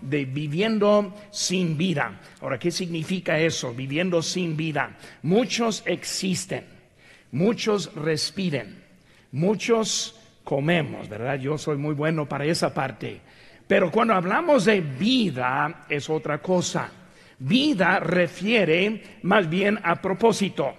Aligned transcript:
de 0.00 0.24
viviendo 0.24 1.14
sin 1.30 1.76
vida. 1.76 2.20
Ahora, 2.40 2.58
¿qué 2.58 2.70
significa 2.70 3.38
eso? 3.38 3.74
Viviendo 3.74 4.22
sin 4.22 4.56
vida. 4.56 4.96
Muchos 5.22 5.82
existen, 5.86 6.64
muchos 7.32 7.94
respiren, 7.94 8.82
muchos 9.32 10.20
comemos, 10.44 11.08
¿verdad? 11.08 11.38
Yo 11.38 11.58
soy 11.58 11.76
muy 11.76 11.94
bueno 11.94 12.28
para 12.28 12.44
esa 12.44 12.72
parte. 12.72 13.20
Pero 13.66 13.90
cuando 13.90 14.14
hablamos 14.14 14.64
de 14.64 14.80
vida 14.80 15.86
es 15.88 16.10
otra 16.10 16.42
cosa. 16.42 16.90
Vida 17.38 18.00
refiere 18.00 19.20
más 19.22 19.48
bien 19.48 19.78
a 19.82 20.02
propósito. 20.02 20.74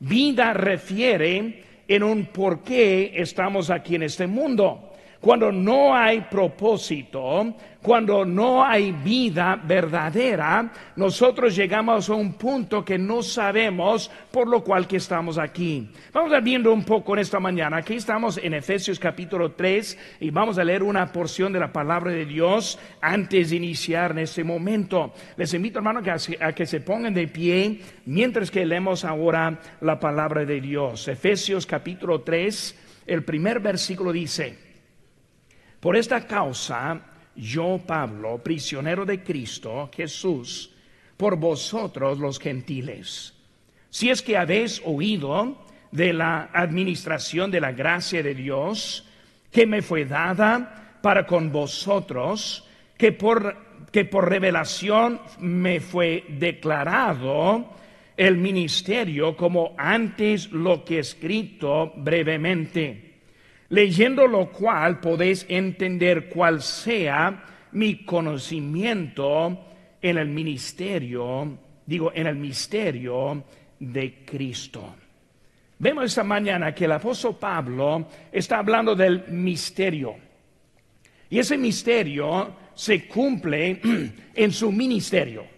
Vida 0.00 0.52
refiere 0.52 1.64
en 1.88 2.02
un 2.02 2.26
por 2.26 2.62
qué 2.62 3.12
estamos 3.16 3.70
aquí 3.70 3.94
en 3.94 4.02
este 4.02 4.26
mundo. 4.26 4.92
Cuando 5.26 5.50
no 5.50 5.92
hay 5.92 6.20
propósito, 6.20 7.52
cuando 7.82 8.24
no 8.24 8.64
hay 8.64 8.92
vida 8.92 9.60
verdadera, 9.60 10.70
nosotros 10.94 11.56
llegamos 11.56 12.08
a 12.08 12.14
un 12.14 12.34
punto 12.34 12.84
que 12.84 12.96
no 12.96 13.24
sabemos 13.24 14.08
por 14.30 14.46
lo 14.46 14.62
cual 14.62 14.86
que 14.86 14.98
estamos 14.98 15.36
aquí. 15.36 15.90
Vamos 16.12 16.32
a 16.32 16.38
viendo 16.38 16.72
un 16.72 16.84
poco 16.84 17.14
en 17.14 17.18
esta 17.18 17.40
mañana. 17.40 17.78
Aquí 17.78 17.94
estamos 17.94 18.38
en 18.40 18.54
Efesios 18.54 19.00
capítulo 19.00 19.50
3 19.50 19.98
y 20.20 20.30
vamos 20.30 20.58
a 20.58 20.64
leer 20.64 20.84
una 20.84 21.10
porción 21.10 21.52
de 21.52 21.58
la 21.58 21.72
palabra 21.72 22.12
de 22.12 22.24
Dios 22.24 22.78
antes 23.00 23.50
de 23.50 23.56
iniciar 23.56 24.12
en 24.12 24.18
este 24.18 24.44
momento. 24.44 25.12
Les 25.36 25.52
invito, 25.54 25.80
hermano, 25.80 26.02
a 26.40 26.52
que 26.52 26.66
se 26.66 26.80
pongan 26.82 27.14
de 27.14 27.26
pie 27.26 27.80
mientras 28.04 28.48
que 28.48 28.64
leemos 28.64 29.04
ahora 29.04 29.58
la 29.80 29.98
palabra 29.98 30.44
de 30.44 30.60
Dios. 30.60 31.08
Efesios 31.08 31.66
capítulo 31.66 32.20
3, 32.20 33.02
el 33.08 33.24
primer 33.24 33.58
versículo 33.58 34.12
dice, 34.12 34.65
por 35.80 35.96
esta 35.96 36.26
causa, 36.26 37.00
yo, 37.34 37.80
Pablo, 37.86 38.38
prisionero 38.42 39.04
de 39.04 39.22
Cristo 39.22 39.90
Jesús, 39.94 40.70
por 41.16 41.36
vosotros 41.36 42.18
los 42.18 42.38
gentiles. 42.38 43.34
Si 43.90 44.10
es 44.10 44.22
que 44.22 44.36
habéis 44.36 44.82
oído 44.84 45.64
de 45.90 46.12
la 46.12 46.50
administración 46.52 47.50
de 47.50 47.60
la 47.60 47.72
gracia 47.72 48.22
de 48.22 48.34
Dios 48.34 49.06
que 49.50 49.66
me 49.66 49.80
fue 49.82 50.04
dada 50.04 50.98
para 51.00 51.26
con 51.26 51.52
vosotros, 51.52 52.68
que 52.98 53.12
por, 53.12 53.56
que 53.92 54.04
por 54.04 54.28
revelación 54.28 55.20
me 55.38 55.80
fue 55.80 56.24
declarado 56.28 57.70
el 58.16 58.36
ministerio 58.36 59.36
como 59.36 59.74
antes 59.78 60.50
lo 60.50 60.84
que 60.84 60.98
escrito 60.98 61.92
brevemente 61.96 63.05
leyendo 63.68 64.26
lo 64.26 64.50
cual 64.50 65.00
podéis 65.00 65.46
entender 65.48 66.28
cuál 66.28 66.62
sea 66.62 67.44
mi 67.72 68.04
conocimiento 68.04 69.66
en 70.00 70.18
el 70.18 70.28
ministerio, 70.28 71.58
digo, 71.84 72.12
en 72.14 72.26
el 72.26 72.36
misterio 72.36 73.44
de 73.78 74.24
Cristo. 74.24 74.94
Vemos 75.78 76.04
esta 76.04 76.24
mañana 76.24 76.74
que 76.74 76.86
el 76.86 76.92
apóstol 76.92 77.36
Pablo 77.38 78.08
está 78.32 78.58
hablando 78.58 78.94
del 78.94 79.24
misterio. 79.28 80.16
Y 81.28 81.38
ese 81.38 81.58
misterio 81.58 82.54
se 82.74 83.06
cumple 83.06 83.80
en 84.34 84.52
su 84.52 84.72
ministerio. 84.72 85.55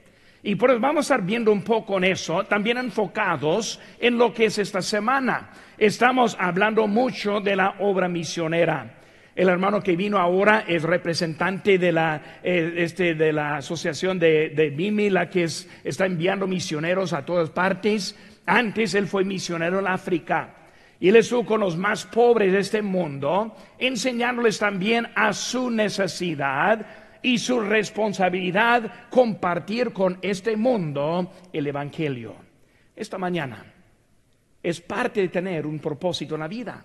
Y 0.48 0.54
por 0.54 0.70
eso 0.70 0.80
vamos 0.80 1.10
a 1.10 1.14
estar 1.14 1.26
viendo 1.26 1.52
un 1.52 1.60
poco 1.60 1.98
en 1.98 2.04
eso, 2.04 2.42
también 2.44 2.78
enfocados 2.78 3.78
en 4.00 4.16
lo 4.16 4.32
que 4.32 4.46
es 4.46 4.56
esta 4.56 4.80
semana. 4.80 5.50
Estamos 5.76 6.38
hablando 6.40 6.86
mucho 6.86 7.40
de 7.40 7.54
la 7.54 7.74
obra 7.80 8.08
misionera. 8.08 8.94
El 9.36 9.50
hermano 9.50 9.82
que 9.82 9.94
vino 9.94 10.16
ahora 10.16 10.64
es 10.66 10.84
representante 10.84 11.76
de 11.76 11.92
la, 11.92 12.40
eh, 12.42 12.76
este, 12.78 13.14
de 13.14 13.30
la 13.30 13.56
asociación 13.56 14.18
de, 14.18 14.48
de 14.48 15.10
la 15.10 15.28
que 15.28 15.44
está 15.84 16.06
enviando 16.06 16.46
misioneros 16.46 17.12
a 17.12 17.26
todas 17.26 17.50
partes. 17.50 18.16
Antes 18.46 18.94
él 18.94 19.06
fue 19.06 19.24
misionero 19.24 19.80
en 19.80 19.86
África. 19.86 20.54
Y 20.98 21.10
él 21.10 21.16
estuvo 21.16 21.44
con 21.44 21.60
los 21.60 21.76
más 21.76 22.06
pobres 22.06 22.54
de 22.54 22.60
este 22.60 22.80
mundo, 22.80 23.54
enseñándoles 23.78 24.58
también 24.58 25.08
a 25.14 25.34
su 25.34 25.70
necesidad 25.70 26.86
y 27.22 27.38
su 27.38 27.60
responsabilidad 27.60 29.08
compartir 29.10 29.92
con 29.92 30.18
este 30.22 30.56
mundo 30.56 31.32
el 31.52 31.66
Evangelio. 31.66 32.34
Esta 32.94 33.18
mañana 33.18 33.64
es 34.62 34.80
parte 34.80 35.20
de 35.20 35.28
tener 35.28 35.66
un 35.66 35.78
propósito 35.78 36.34
en 36.34 36.40
la 36.40 36.48
vida. 36.48 36.84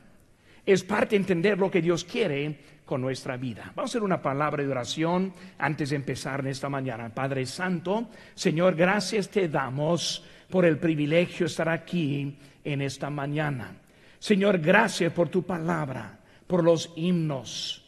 Es 0.66 0.84
parte 0.84 1.12
de 1.12 1.22
entender 1.22 1.58
lo 1.58 1.70
que 1.70 1.82
Dios 1.82 2.06
quiere 2.06 2.58
con 2.86 3.02
nuestra 3.02 3.38
vida. 3.38 3.72
Vamos 3.76 3.90
a 3.90 3.92
hacer 3.92 4.04
una 4.04 4.22
palabra 4.22 4.64
de 4.64 4.70
oración 4.70 5.34
antes 5.58 5.90
de 5.90 5.98
empezar 5.98 6.42
en 6.42 6.48
esta 6.48 6.70
mañana. 6.70 7.14
Padre 7.14 7.46
Santo, 7.46 8.10
Señor, 8.36 8.76
gracias 8.76 9.30
te 9.30 9.50
damos 9.50 10.24
por 10.50 10.66
el 10.66 10.78
privilegio 10.78 11.46
de 11.46 11.50
estar 11.50 11.70
aquí 11.70 12.38
en 12.64 12.82
esta 12.82 13.10
mañana. 13.10 13.76
Señor, 14.20 14.60
gracias 14.60 15.12
por 15.12 15.28
tu 15.30 15.44
palabra, 15.44 16.20
por 16.48 16.64
los 16.64 16.94
himnos, 16.96 17.84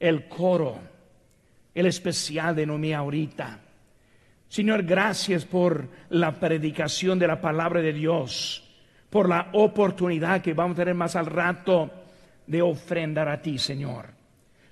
el 0.00 0.28
coro 0.28 0.95
el 1.76 1.84
especial 1.84 2.56
de 2.56 2.64
Noemí 2.64 2.94
ahorita. 2.94 3.60
Señor, 4.48 4.82
gracias 4.84 5.44
por 5.44 5.86
la 6.08 6.32
predicación 6.32 7.18
de 7.18 7.26
la 7.26 7.38
palabra 7.38 7.82
de 7.82 7.92
Dios, 7.92 8.64
por 9.10 9.28
la 9.28 9.50
oportunidad 9.52 10.40
que 10.40 10.54
vamos 10.54 10.74
a 10.76 10.80
tener 10.80 10.94
más 10.94 11.16
al 11.16 11.26
rato 11.26 11.90
de 12.46 12.62
ofrendar 12.62 13.28
a 13.28 13.42
ti, 13.42 13.58
Señor. 13.58 14.06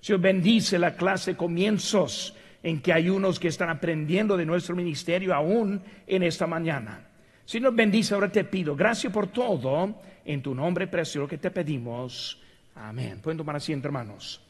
Señor, 0.01 0.21
bendice 0.23 0.79
la 0.79 0.97
clase 0.97 1.33
de 1.33 1.37
comienzos 1.37 2.35
en 2.63 2.81
que 2.81 2.95
hay 2.95 3.11
unos 3.11 3.39
que 3.39 3.49
están 3.49 3.69
aprendiendo 3.69 4.35
de 4.39 4.47
nuestro 4.47 4.75
ministerio 4.75 5.35
aún 5.35 5.83
en 6.07 6.23
esta 6.23 6.47
mañana. 6.47 7.07
Señor, 7.45 7.75
bendice, 7.75 8.15
ahora 8.15 8.33
te 8.33 8.45
pido, 8.45 8.75
gracias 8.75 9.13
por 9.13 9.27
todo, 9.27 10.01
en 10.25 10.41
tu 10.41 10.55
nombre 10.55 10.87
precioso 10.87 11.29
que 11.29 11.37
te 11.37 11.51
pedimos. 11.51 12.41
Amén. 12.77 13.21
Pueden 13.21 13.37
tomar 13.37 13.57
asiento, 13.57 13.89
hermanos. 13.89 14.44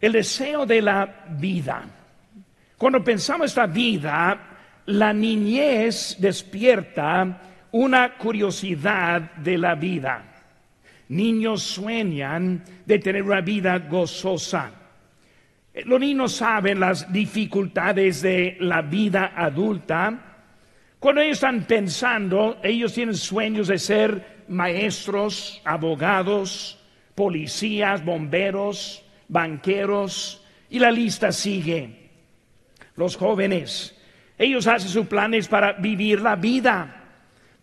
El 0.00 0.12
deseo 0.12 0.64
de 0.64 0.80
la 0.80 1.26
vida. 1.30 1.82
Cuando 2.76 3.02
pensamos 3.02 3.46
esta 3.46 3.66
vida, 3.66 4.38
la 4.86 5.12
niñez 5.12 6.16
despierta 6.18 7.40
una 7.72 8.16
curiosidad 8.16 9.32
de 9.36 9.58
la 9.58 9.74
vida. 9.74 10.24
Niños 11.08 11.62
sueñan 11.62 12.62
de 12.86 12.98
tener 12.98 13.22
una 13.22 13.40
vida 13.40 13.78
gozosa. 13.78 14.70
Los 15.84 16.00
niños 16.00 16.32
saben 16.32 16.80
las 16.80 17.12
dificultades 17.12 18.22
de 18.22 18.56
la 18.60 18.82
vida 18.82 19.32
adulta. 19.34 20.36
Cuando 20.98 21.20
ellos 21.20 21.36
están 21.36 21.64
pensando, 21.64 22.58
ellos 22.62 22.94
tienen 22.94 23.14
sueños 23.14 23.68
de 23.68 23.78
ser 23.78 24.44
maestros, 24.48 25.60
abogados, 25.64 26.78
policías, 27.14 28.04
bomberos, 28.04 29.04
banqueros, 29.28 30.44
y 30.70 30.78
la 30.78 30.90
lista 30.90 31.32
sigue. 31.32 32.10
Los 32.96 33.16
jóvenes, 33.16 33.94
ellos 34.38 34.66
hacen 34.66 34.88
sus 34.88 35.06
planes 35.06 35.48
para 35.48 35.72
vivir 35.74 36.20
la 36.20 36.36
vida, 36.36 37.04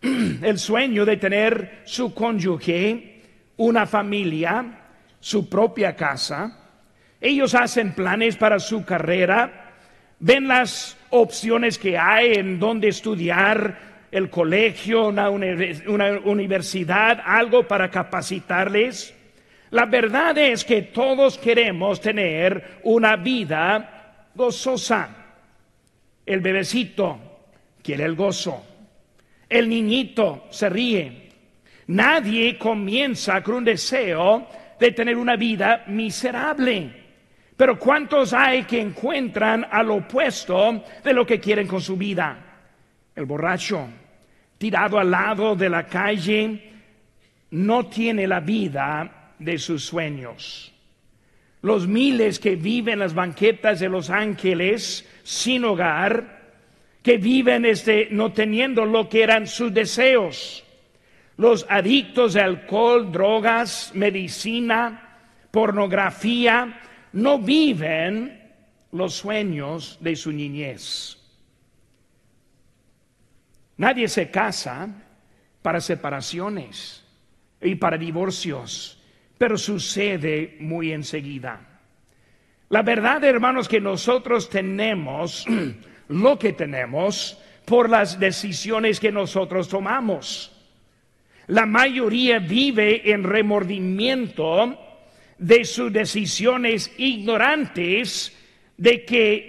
el 0.00 0.58
sueño 0.58 1.04
de 1.04 1.16
tener 1.16 1.82
su 1.84 2.14
cónyuge, 2.14 3.22
una 3.56 3.86
familia, 3.86 4.64
su 5.20 5.48
propia 5.48 5.96
casa. 5.96 6.56
Ellos 7.20 7.54
hacen 7.54 7.94
planes 7.94 8.36
para 8.36 8.58
su 8.58 8.84
carrera, 8.84 9.72
ven 10.18 10.48
las 10.48 10.96
opciones 11.10 11.78
que 11.78 11.98
hay 11.98 12.34
en 12.34 12.58
donde 12.58 12.88
estudiar, 12.88 13.86
el 14.10 14.30
colegio, 14.30 15.08
una, 15.08 15.30
una 15.30 16.12
universidad, 16.24 17.22
algo 17.24 17.66
para 17.66 17.90
capacitarles. 17.90 19.15
La 19.76 19.84
verdad 19.84 20.38
es 20.38 20.64
que 20.64 20.80
todos 20.80 21.36
queremos 21.36 22.00
tener 22.00 22.78
una 22.84 23.14
vida 23.16 24.30
gozosa. 24.34 25.06
El 26.24 26.40
bebecito 26.40 27.18
quiere 27.82 28.04
el 28.04 28.14
gozo. 28.14 28.64
El 29.46 29.68
niñito 29.68 30.46
se 30.48 30.70
ríe. 30.70 31.28
Nadie 31.88 32.56
comienza 32.56 33.42
con 33.42 33.56
un 33.56 33.64
deseo 33.66 34.48
de 34.80 34.92
tener 34.92 35.14
una 35.14 35.36
vida 35.36 35.84
miserable. 35.88 36.90
Pero 37.54 37.78
¿cuántos 37.78 38.32
hay 38.32 38.62
que 38.62 38.80
encuentran 38.80 39.66
al 39.70 39.90
opuesto 39.90 40.84
de 41.04 41.12
lo 41.12 41.26
que 41.26 41.38
quieren 41.38 41.66
con 41.66 41.82
su 41.82 41.98
vida? 41.98 42.38
El 43.14 43.26
borracho, 43.26 43.86
tirado 44.56 44.98
al 44.98 45.10
lado 45.10 45.54
de 45.54 45.68
la 45.68 45.86
calle, 45.86 46.72
no 47.50 47.84
tiene 47.88 48.26
la 48.26 48.40
vida 48.40 49.15
de 49.38 49.58
sus 49.58 49.84
sueños. 49.84 50.72
Los 51.62 51.86
miles 51.86 52.38
que 52.38 52.56
viven 52.56 52.94
en 52.94 52.98
las 53.00 53.14
banquetas 53.14 53.80
de 53.80 53.88
Los 53.88 54.10
Ángeles 54.10 55.08
sin 55.22 55.64
hogar, 55.64 56.36
que 57.02 57.18
viven 57.18 57.64
este, 57.64 58.08
no 58.10 58.32
teniendo 58.32 58.84
lo 58.84 59.08
que 59.08 59.22
eran 59.22 59.46
sus 59.46 59.72
deseos. 59.72 60.64
Los 61.36 61.66
adictos 61.68 62.34
de 62.34 62.40
alcohol, 62.40 63.12
drogas, 63.12 63.92
medicina, 63.94 65.18
pornografía, 65.50 66.80
no 67.12 67.38
viven 67.38 68.52
los 68.92 69.14
sueños 69.14 69.98
de 70.00 70.16
su 70.16 70.32
niñez. 70.32 71.18
Nadie 73.76 74.08
se 74.08 74.30
casa 74.30 74.88
para 75.62 75.80
separaciones 75.80 77.04
y 77.60 77.74
para 77.74 77.98
divorcios, 77.98 78.95
pero 79.38 79.58
sucede 79.58 80.56
muy 80.60 80.92
enseguida. 80.92 81.60
La 82.68 82.82
verdad, 82.82 83.22
hermanos, 83.24 83.68
que 83.68 83.80
nosotros 83.80 84.50
tenemos 84.50 85.46
lo 86.08 86.38
que 86.38 86.52
tenemos 86.52 87.38
por 87.64 87.90
las 87.90 88.18
decisiones 88.18 88.98
que 88.98 89.12
nosotros 89.12 89.68
tomamos. 89.68 90.52
La 91.48 91.66
mayoría 91.66 92.38
vive 92.38 93.12
en 93.12 93.22
remordimiento 93.22 94.78
de 95.38 95.64
sus 95.64 95.92
decisiones 95.92 96.92
ignorantes 96.98 98.32
de 98.76 99.04
que 99.04 99.46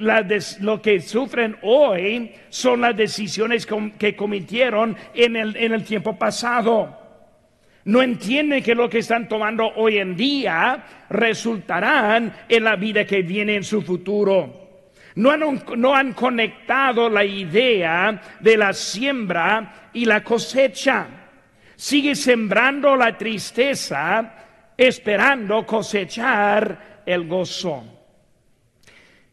lo 0.60 0.82
que 0.82 1.02
sufren 1.02 1.58
hoy 1.62 2.34
son 2.50 2.82
las 2.82 2.96
decisiones 2.96 3.68
que 3.98 4.16
cometieron 4.16 4.96
en 5.14 5.36
el, 5.36 5.56
en 5.58 5.74
el 5.74 5.84
tiempo 5.84 6.18
pasado. 6.18 7.07
No 7.88 8.02
entienden 8.02 8.62
que 8.62 8.76
lo 8.76 8.90
que 8.90 9.00
están 9.00 9.30
tomando 9.30 9.66
hoy 9.76 9.98
en 9.98 10.18
día 10.18 10.84
resultarán 11.10 12.34
en 12.50 12.64
la 12.66 12.76
vida 12.76 13.06
que 13.06 13.22
viene 13.22 13.56
en 13.56 13.64
su 13.64 13.82
futuro. 13.82 14.68
No 15.16 15.32
han, 15.32 15.64
no 15.78 15.96
han 15.96 16.12
conectado 16.12 17.10
la 17.10 17.24
idea 17.24 18.22
de 18.42 18.58
la 18.58 18.74
siembra 18.74 19.90
y 19.94 20.04
la 20.04 20.22
cosecha. 20.22 21.08
Sigue 21.78 22.14
sembrando 22.16 22.94
la 22.98 23.18
tristeza 23.18 24.34
esperando 24.76 25.66
cosechar 25.66 27.04
el 27.06 27.26
gozo. 27.26 27.97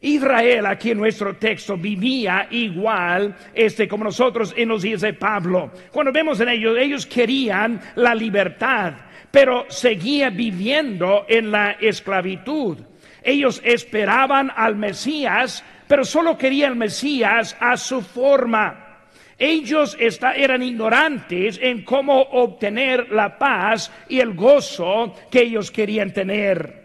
Israel, 0.04 0.66
aquí 0.66 0.90
en 0.90 0.98
nuestro 0.98 1.36
texto, 1.36 1.78
vivía 1.78 2.46
igual 2.50 3.34
este, 3.54 3.88
como 3.88 4.04
nosotros 4.04 4.52
en 4.54 4.68
los 4.68 4.82
días 4.82 5.00
de 5.00 5.14
Pablo. 5.14 5.72
Cuando 5.90 6.12
vemos 6.12 6.38
en 6.40 6.50
ellos, 6.50 6.76
ellos 6.78 7.06
querían 7.06 7.80
la 7.94 8.14
libertad, 8.14 8.92
pero 9.30 9.64
seguía 9.68 10.28
viviendo 10.28 11.24
en 11.26 11.50
la 11.50 11.72
esclavitud. 11.72 12.78
Ellos 13.22 13.62
esperaban 13.64 14.52
al 14.54 14.76
Mesías, 14.76 15.64
pero 15.88 16.04
solo 16.04 16.36
querían 16.36 16.72
al 16.72 16.76
Mesías 16.76 17.56
a 17.58 17.78
su 17.78 18.02
forma. 18.02 19.06
Ellos 19.38 19.96
eran 19.98 20.62
ignorantes 20.62 21.58
en 21.62 21.82
cómo 21.82 22.20
obtener 22.20 23.10
la 23.10 23.38
paz 23.38 23.90
y 24.10 24.20
el 24.20 24.34
gozo 24.34 25.14
que 25.30 25.40
ellos 25.40 25.70
querían 25.70 26.12
tener. 26.12 26.83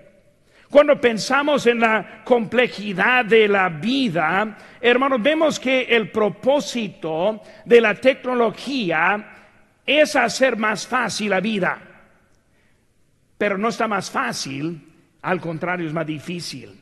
Cuando 0.70 1.02
pensamos 1.02 1.66
en 1.66 1.80
la 1.80 2.22
complejidad 2.24 3.26
de 3.26 3.48
la 3.48 3.70
vida, 3.70 4.56
hermanos, 4.80 5.22
vemos 5.22 5.60
que 5.60 5.82
el 5.82 6.12
propósito 6.12 7.42
de 7.66 7.82
la 7.82 7.96
tecnología 7.96 9.38
es 9.84 10.16
hacer 10.16 10.58
más 10.58 10.86
fácil 10.86 11.32
la 11.32 11.40
vida. 11.40 11.82
Pero 13.36 13.58
no 13.58 13.70
está 13.70 13.88
más 13.88 14.12
fácil, 14.12 14.80
al 15.24 15.42
contrario, 15.42 15.88
es 15.88 15.94
más 15.94 16.06
difícil. 16.06 16.80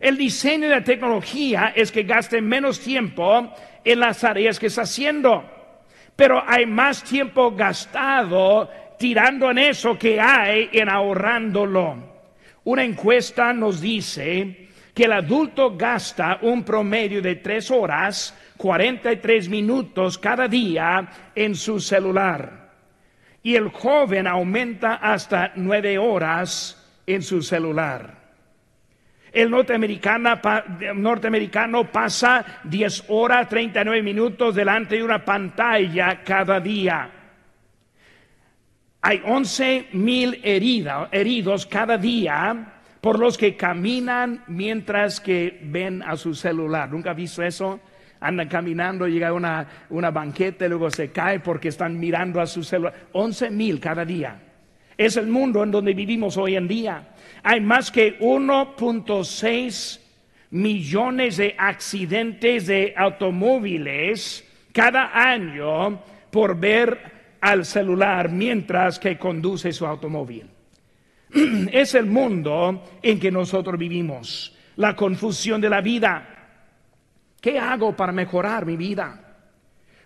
El 0.00 0.16
diseño 0.16 0.68
de 0.68 0.74
la 0.74 0.84
tecnología 0.84 1.72
es 1.76 1.92
que 1.92 2.02
gaste 2.02 2.42
menos 2.42 2.80
tiempo 2.80 3.54
en 3.84 4.00
las 4.00 4.18
tareas 4.18 4.58
que 4.58 4.66
está 4.66 4.82
haciendo, 4.82 5.48
pero 6.16 6.42
hay 6.44 6.66
más 6.66 7.04
tiempo 7.04 7.52
gastado 7.52 8.68
tirando 8.98 9.48
en 9.52 9.58
eso 9.58 9.96
que 9.96 10.20
hay 10.20 10.70
en 10.72 10.88
ahorrándolo. 10.88 12.15
Una 12.66 12.82
encuesta 12.82 13.52
nos 13.52 13.80
dice 13.80 14.68
que 14.92 15.04
el 15.04 15.12
adulto 15.12 15.76
gasta 15.76 16.40
un 16.42 16.64
promedio 16.64 17.22
de 17.22 17.36
tres 17.36 17.70
horas, 17.70 18.36
43 18.56 19.48
minutos 19.48 20.18
cada 20.18 20.48
día 20.48 21.08
en 21.32 21.54
su 21.54 21.78
celular. 21.78 22.72
Y 23.40 23.54
el 23.54 23.68
joven 23.68 24.26
aumenta 24.26 24.94
hasta 24.96 25.52
nueve 25.54 25.96
horas 25.96 27.00
en 27.06 27.22
su 27.22 27.40
celular. 27.40 28.16
El 29.32 29.48
norteamericano, 29.48 30.40
pasa 31.92 32.62
10 32.64 33.04
horas 33.10 33.48
39 33.48 34.02
minutos 34.02 34.56
delante 34.56 34.96
de 34.96 35.04
una 35.04 35.24
pantalla 35.24 36.24
cada 36.24 36.58
día. 36.58 37.15
Hay 39.08 39.22
11 39.24 39.90
mil 39.92 40.40
heridos 40.42 41.64
cada 41.66 41.96
día 41.96 42.72
por 43.00 43.20
los 43.20 43.38
que 43.38 43.56
caminan 43.56 44.42
mientras 44.48 45.20
que 45.20 45.60
ven 45.62 46.02
a 46.02 46.16
su 46.16 46.34
celular. 46.34 46.90
¿Nunca 46.90 47.12
ha 47.12 47.14
visto 47.14 47.40
eso? 47.44 47.78
Andan 48.18 48.48
caminando, 48.48 49.06
llega 49.06 49.32
una, 49.32 49.64
una 49.90 50.10
banqueta 50.10 50.66
y 50.66 50.70
luego 50.70 50.90
se 50.90 51.12
cae 51.12 51.38
porque 51.38 51.68
están 51.68 51.96
mirando 52.00 52.40
a 52.40 52.48
su 52.48 52.64
celular. 52.64 52.94
11 53.12 53.50
mil 53.50 53.78
cada 53.78 54.04
día. 54.04 54.42
Es 54.98 55.16
el 55.16 55.28
mundo 55.28 55.62
en 55.62 55.70
donde 55.70 55.94
vivimos 55.94 56.36
hoy 56.36 56.56
en 56.56 56.66
día. 56.66 57.10
Hay 57.44 57.60
más 57.60 57.92
que 57.92 58.18
1.6 58.18 60.00
millones 60.50 61.36
de 61.36 61.54
accidentes 61.56 62.66
de 62.66 62.92
automóviles 62.96 64.44
cada 64.72 65.16
año 65.30 66.02
por 66.32 66.58
ver 66.58 67.15
al 67.40 67.64
celular 67.64 68.30
mientras 68.30 68.98
que 68.98 69.18
conduce 69.18 69.72
su 69.72 69.86
automóvil. 69.86 70.48
Es 71.72 71.94
el 71.94 72.06
mundo 72.06 72.84
en 73.02 73.18
que 73.18 73.30
nosotros 73.30 73.78
vivimos, 73.78 74.56
la 74.76 74.94
confusión 74.94 75.60
de 75.60 75.70
la 75.70 75.80
vida. 75.80 76.28
¿Qué 77.40 77.58
hago 77.58 77.94
para 77.94 78.12
mejorar 78.12 78.66
mi 78.66 78.76
vida? 78.76 79.22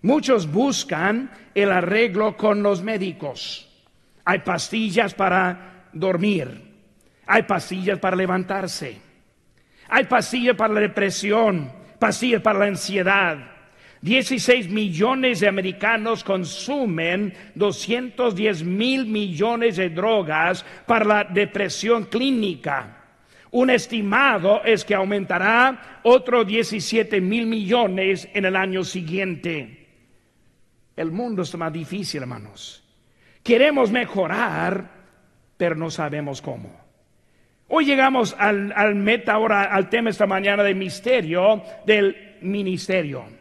Muchos 0.03 0.51
buscan 0.51 1.31
el 1.55 1.71
arreglo 1.71 2.37
con 2.37 2.63
los 2.63 2.83
médicos. 2.83 3.69
Hay 4.25 4.41
pastillas 4.41 5.15
para 5.15 5.87
dormir, 5.93 6.71
hay 7.27 7.43
pastillas 7.43 7.99
para 7.99 8.17
levantarse, 8.17 8.99
hay 9.89 10.05
pastillas 10.05 10.57
para 10.57 10.75
la 10.75 10.81
depresión, 10.81 11.71
pastillas 11.99 12.41
para 12.41 12.61
la 12.61 12.67
ansiedad, 12.67 13.50
16 14.03 14.71
millones 14.71 15.41
de 15.41 15.49
americanos 15.49 16.25
consumen 16.25 17.35
210 17.55 18.65
mil 18.65 19.05
millones 19.05 19.77
de 19.77 19.91
drogas 19.91 20.65
para 20.87 21.05
la 21.05 21.25
depresión 21.25 22.05
clínica. 22.07 22.97
Un 23.51 23.69
estimado 23.69 24.63
es 24.65 24.85
que 24.85 24.95
aumentará 24.95 26.01
otros 26.03 26.47
17 26.47 27.21
mil 27.21 27.47
millones 27.47 28.29
en 28.33 28.47
el 28.47 28.57
año 28.57 28.85
siguiente. 28.85 29.89
El 30.97 31.11
mundo 31.11 31.43
está 31.43 31.59
más 31.59 31.73
difícil, 31.73 32.23
hermanos. 32.23 32.83
Queremos 33.43 33.91
mejorar, 33.91 34.91
pero 35.57 35.75
no 35.75 35.91
sabemos 35.91 36.41
cómo. 36.41 36.71
Hoy 37.69 37.85
llegamos 37.85 38.35
al, 38.39 38.73
al 38.75 38.95
meta 38.95 39.35
ahora, 39.35 39.65
al 39.65 39.91
tema 39.91 40.11
esta 40.11 40.27
mañana 40.27 40.63
del 40.63 40.77
misterio 40.77 41.63
del 41.85 42.39
ministerio. 42.41 43.40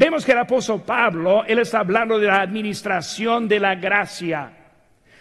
Vemos 0.00 0.24
que 0.24 0.32
el 0.32 0.38
apóstol 0.38 0.80
Pablo, 0.80 1.44
él 1.46 1.58
está 1.58 1.80
hablando 1.80 2.18
de 2.18 2.26
la 2.26 2.40
administración 2.40 3.46
de 3.46 3.60
la 3.60 3.74
gracia. 3.74 4.50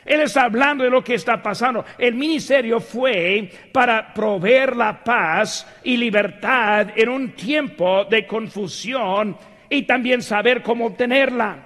Él 0.06 0.22
está 0.22 0.44
hablando 0.44 0.86
de 0.86 0.90
lo 0.90 1.04
que 1.04 1.16
está 1.16 1.44
pasando. 1.44 1.84
El 1.98 2.16
ministerio 2.16 2.80
fue 2.80 3.52
para 3.74 4.14
proveer 4.14 4.78
la 4.78 5.04
paz 5.04 5.68
y 5.84 5.98
libertad 5.98 6.92
en 6.96 7.10
un 7.10 7.32
tiempo 7.34 8.06
de 8.06 8.26
confusión 8.26 9.36
y 9.70 9.82
también 9.84 10.22
saber 10.22 10.64
cómo 10.64 10.86
obtenerla. 10.86 11.58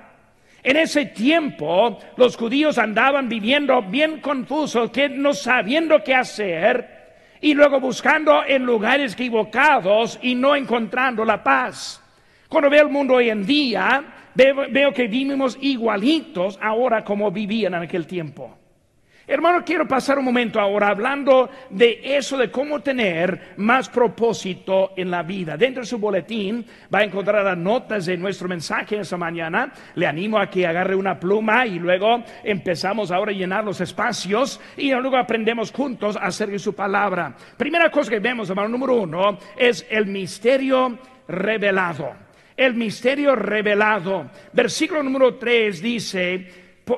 En 0.64 0.78
ese 0.78 1.06
tiempo 1.06 2.00
los 2.18 2.36
judíos 2.36 2.80
andaban 2.80 3.30
viviendo 3.30 3.80
bien 3.84 4.22
confusos, 4.22 4.90
que 4.90 5.08
no 5.08 5.36
sabiendo 5.36 6.04
qué 6.04 6.16
hacer 6.16 7.14
y 7.42 7.54
luego 7.54 7.80
buscando 7.80 8.44
en 8.44 8.66
lugares 8.66 9.14
equivocados 9.14 10.18
y 10.24 10.34
no 10.34 10.56
encontrando 10.56 11.24
la 11.24 11.44
paz. 11.44 12.03
Cuando 12.54 12.70
veo 12.70 12.84
el 12.84 12.90
mundo 12.90 13.16
hoy 13.16 13.32
en 13.32 13.48
día, 13.48 14.04
veo, 14.36 14.94
que 14.94 15.08
vivimos 15.08 15.58
igualitos 15.60 16.60
ahora 16.62 17.04
como 17.04 17.32
vivían 17.32 17.74
en 17.74 17.82
aquel 17.82 18.06
tiempo. 18.06 18.56
Hermano, 19.26 19.64
quiero 19.66 19.88
pasar 19.88 20.20
un 20.20 20.26
momento 20.26 20.60
ahora 20.60 20.90
hablando 20.90 21.50
de 21.72 22.00
eso, 22.16 22.38
de 22.38 22.52
cómo 22.52 22.82
tener 22.82 23.56
más 23.58 23.90
propósito 23.90 24.92
en 24.96 25.10
la 25.10 25.24
vida. 25.24 25.58
Dentro 25.58 25.82
de 25.82 25.88
su 25.88 25.98
boletín 25.98 26.64
va 26.94 27.00
a 27.00 27.04
encontrar 27.04 27.44
las 27.44 27.58
notas 27.58 28.06
de 28.06 28.18
nuestro 28.18 28.48
mensaje 28.48 29.00
esta 29.00 29.18
mañana. 29.18 29.74
Le 29.96 30.06
animo 30.06 30.38
a 30.38 30.48
que 30.48 30.68
agarre 30.68 30.96
una 30.96 31.20
pluma 31.20 31.66
y 31.66 31.80
luego 31.80 32.24
empezamos 32.44 33.10
ahora 33.10 33.32
a 33.32 33.36
llenar 33.36 33.64
los 33.64 33.82
espacios 33.82 34.62
y 34.78 34.92
luego 34.92 35.18
aprendemos 35.18 35.72
juntos 35.72 36.18
a 36.18 36.28
hacer 36.28 36.60
su 36.60 36.76
palabra. 36.76 37.36
Primera 37.58 37.90
cosa 37.90 38.12
que 38.12 38.20
vemos, 38.20 38.48
hermano, 38.48 38.70
número 38.70 38.94
uno, 38.94 39.40
es 39.58 39.88
el 39.90 40.06
misterio 40.06 41.00
revelado 41.28 42.23
el 42.56 42.74
misterio 42.74 43.36
revelado. 43.36 44.30
Versículo 44.52 45.04
número 45.04 45.36
3 45.36 45.82
dice 45.82 46.48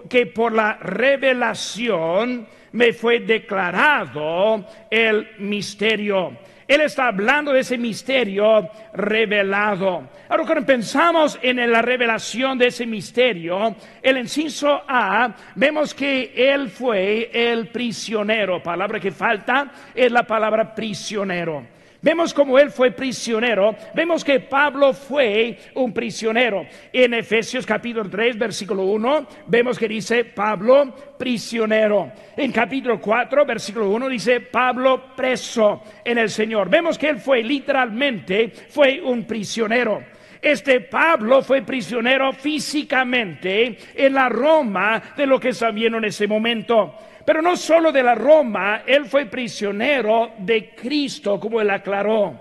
que 0.09 0.25
por 0.27 0.53
la 0.53 0.77
revelación 0.77 2.47
me 2.71 2.93
fue 2.93 3.19
declarado 3.21 4.65
el 4.89 5.27
misterio. 5.39 6.37
Él 6.67 6.81
está 6.81 7.07
hablando 7.07 7.53
de 7.53 7.59
ese 7.59 7.77
misterio 7.77 8.69
revelado. 8.93 10.09
Ahora, 10.27 10.45
cuando 10.45 10.65
pensamos 10.65 11.37
en 11.41 11.71
la 11.71 11.81
revelación 11.81 12.57
de 12.57 12.67
ese 12.67 12.87
misterio, 12.87 13.75
el 14.01 14.17
inciso 14.17 14.81
A, 14.87 15.33
vemos 15.53 15.93
que 15.93 16.33
Él 16.35 16.69
fue 16.69 17.29
el 17.31 17.67
prisionero. 17.67 18.63
Palabra 18.63 18.99
que 18.99 19.11
falta 19.11 19.71
es 19.93 20.11
la 20.11 20.23
palabra 20.23 20.73
prisionero. 20.73 21.74
Vemos 22.05 22.35
como 22.35 22.59
él 22.59 22.69
fue 22.69 22.91
prisionero. 22.91 23.75
Vemos 23.95 24.23
que 24.23 24.39
Pablo 24.39 24.93
fue 24.93 25.57
un 25.73 25.91
prisionero. 25.91 26.63
En 26.93 27.15
Efesios 27.15 27.65
capítulo 27.65 28.07
3, 28.07 28.37
versículo 28.37 28.83
1, 28.83 29.27
vemos 29.47 29.79
que 29.79 29.87
dice 29.87 30.23
Pablo 30.23 30.93
prisionero. 31.17 32.11
En 32.37 32.51
capítulo 32.51 33.01
4, 33.01 33.43
versículo 33.47 33.89
1 33.89 34.07
dice 34.09 34.39
Pablo 34.39 35.15
preso 35.15 35.81
en 36.03 36.19
el 36.19 36.29
Señor. 36.29 36.69
Vemos 36.69 36.95
que 36.99 37.09
él 37.09 37.17
fue 37.17 37.41
literalmente, 37.41 38.51
fue 38.69 39.01
un 39.01 39.23
prisionero. 39.23 40.03
Este 40.39 40.81
Pablo 40.81 41.41
fue 41.41 41.63
prisionero 41.63 42.31
físicamente 42.33 43.79
en 43.95 44.13
la 44.13 44.29
Roma 44.29 45.01
de 45.17 45.25
lo 45.25 45.39
que 45.39 45.53
sabían 45.53 45.95
en 45.95 46.05
ese 46.05 46.27
momento. 46.27 46.93
Pero 47.25 47.41
no 47.41 47.57
solo 47.57 47.91
de 47.91 48.03
la 48.03 48.13
Roma, 48.13 48.83
él 48.85 49.05
fue 49.05 49.25
prisionero 49.25 50.33
de 50.37 50.75
Cristo, 50.75 51.39
como 51.39 51.59
él 51.59 51.69
aclaró. 51.71 52.39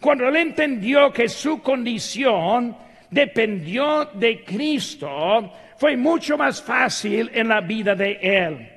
Cuando 0.00 0.26
él 0.26 0.36
entendió 0.36 1.12
que 1.12 1.28
su 1.28 1.62
condición 1.62 2.76
dependió 3.08 4.06
de 4.14 4.42
Cristo, 4.42 5.52
fue 5.76 5.96
mucho 5.96 6.36
más 6.36 6.60
fácil 6.60 7.30
en 7.32 7.48
la 7.48 7.60
vida 7.60 7.94
de 7.94 8.18
él. 8.20 8.70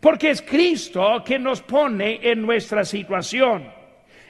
Porque 0.00 0.30
es 0.30 0.42
Cristo 0.42 1.22
que 1.24 1.38
nos 1.38 1.62
pone 1.62 2.18
en 2.22 2.42
nuestra 2.42 2.84
situación. 2.84 3.70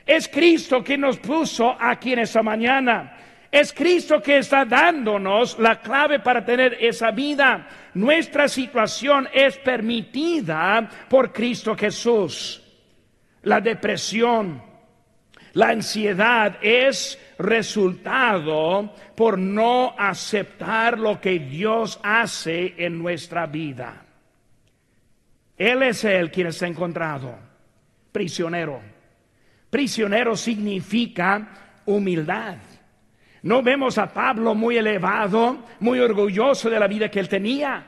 Es 0.05 0.29
Cristo 0.29 0.83
que 0.83 0.99
nos 0.99 1.19
puso 1.19 1.77
aquí 1.79 2.13
en 2.13 2.19
esta 2.21 2.43
mañana. 2.43 3.17
Es 3.51 3.73
Cristo 3.73 4.23
que 4.23 4.39
está 4.39 4.65
dándonos 4.65 5.59
la 5.59 5.81
clave 5.81 6.21
para 6.21 6.45
tener 6.45 6.77
esa 6.81 7.11
vida. 7.11 7.67
Nuestra 7.95 8.49
situación 8.49 9.29
es 9.33 9.59
permitida 9.59 10.89
por 11.09 11.33
Cristo 11.33 11.77
Jesús. 11.77 12.63
La 13.43 13.61
depresión, 13.61 14.63
la 15.55 15.71
ansiedad 15.71 16.59
es 16.63 17.19
resultado 17.39 18.95
por 19.17 19.37
no 19.37 19.95
aceptar 19.99 20.99
lo 20.99 21.21
que 21.21 21.41
Dios 21.41 21.99
hace 22.05 22.75
en 22.79 22.99
nuestra 22.99 23.47
vida. 23.47 24.05
Él 25.57 25.83
es 25.83 26.05
el 26.05 26.31
quien 26.31 26.47
está 26.47 26.69
encontrado, 26.69 27.37
prisionero. 28.13 28.81
Prisionero 29.71 30.37
significa 30.37 31.81
humildad. 31.85 32.57
No 33.43 33.63
vemos 33.63 33.97
a 33.99 34.13
Pablo 34.13 34.55
muy 34.55 34.77
elevado, 34.77 35.65
muy 35.81 35.99
orgulloso 35.99 36.69
de 36.69 36.79
la 36.79 36.87
vida 36.87 37.11
que 37.11 37.21
él 37.21 37.29
tenía. 37.29 37.85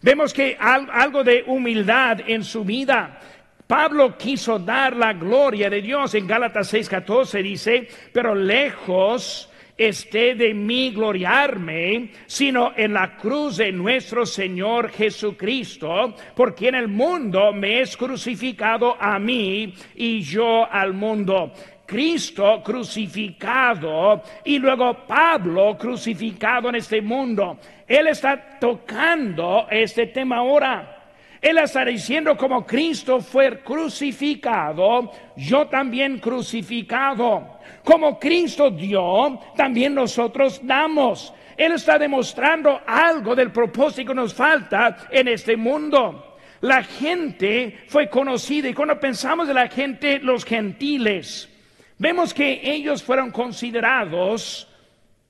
Vemos 0.00 0.32
que 0.32 0.56
algo 0.58 1.22
de 1.24 1.44
humildad 1.46 2.20
en 2.26 2.44
su 2.44 2.64
vida. 2.64 3.20
Pablo 3.66 4.16
quiso 4.16 4.58
dar 4.58 4.96
la 4.96 5.12
gloria 5.12 5.70
de 5.70 5.80
Dios. 5.80 6.14
En 6.14 6.26
Gálatas 6.26 6.72
6:14 6.72 7.42
dice, 7.42 7.88
pero 8.12 8.34
lejos 8.34 9.50
esté 9.76 10.34
de 10.34 10.54
mí 10.54 10.90
gloriarme, 10.90 12.10
sino 12.26 12.72
en 12.76 12.92
la 12.92 13.16
cruz 13.16 13.56
de 13.56 13.72
nuestro 13.72 14.24
Señor 14.24 14.90
Jesucristo, 14.90 16.14
porque 16.36 16.68
en 16.68 16.76
el 16.76 16.88
mundo 16.88 17.52
me 17.52 17.80
es 17.80 17.96
crucificado 17.96 18.96
a 19.00 19.18
mí 19.18 19.74
y 19.96 20.20
yo 20.20 20.70
al 20.70 20.92
mundo. 20.92 21.52
Cristo 21.86 22.62
crucificado 22.62 24.22
y 24.44 24.58
luego 24.58 25.06
Pablo 25.06 25.76
crucificado 25.78 26.68
en 26.68 26.76
este 26.76 27.00
mundo. 27.02 27.58
Él 27.86 28.06
está 28.08 28.58
tocando 28.58 29.66
este 29.70 30.06
tema 30.06 30.38
ahora. 30.38 30.94
Él 31.40 31.58
está 31.58 31.84
diciendo 31.84 32.38
como 32.38 32.64
Cristo 32.64 33.20
fue 33.20 33.60
crucificado, 33.60 35.10
yo 35.36 35.66
también 35.66 36.18
crucificado. 36.18 37.58
Como 37.84 38.18
Cristo 38.18 38.70
dio, 38.70 39.38
también 39.54 39.94
nosotros 39.94 40.60
damos. 40.62 41.34
Él 41.56 41.72
está 41.72 41.98
demostrando 41.98 42.80
algo 42.86 43.34
del 43.34 43.52
propósito 43.52 44.08
que 44.08 44.14
nos 44.14 44.32
falta 44.32 44.96
en 45.10 45.28
este 45.28 45.54
mundo. 45.54 46.38
La 46.62 46.82
gente 46.82 47.80
fue 47.88 48.08
conocida 48.08 48.70
y 48.70 48.72
cuando 48.72 48.98
pensamos 48.98 49.46
de 49.46 49.52
la 49.52 49.68
gente, 49.68 50.20
los 50.20 50.46
gentiles, 50.46 51.53
vemos 51.98 52.34
que 52.34 52.60
ellos 52.62 53.02
fueron 53.02 53.30
considerados 53.30 54.68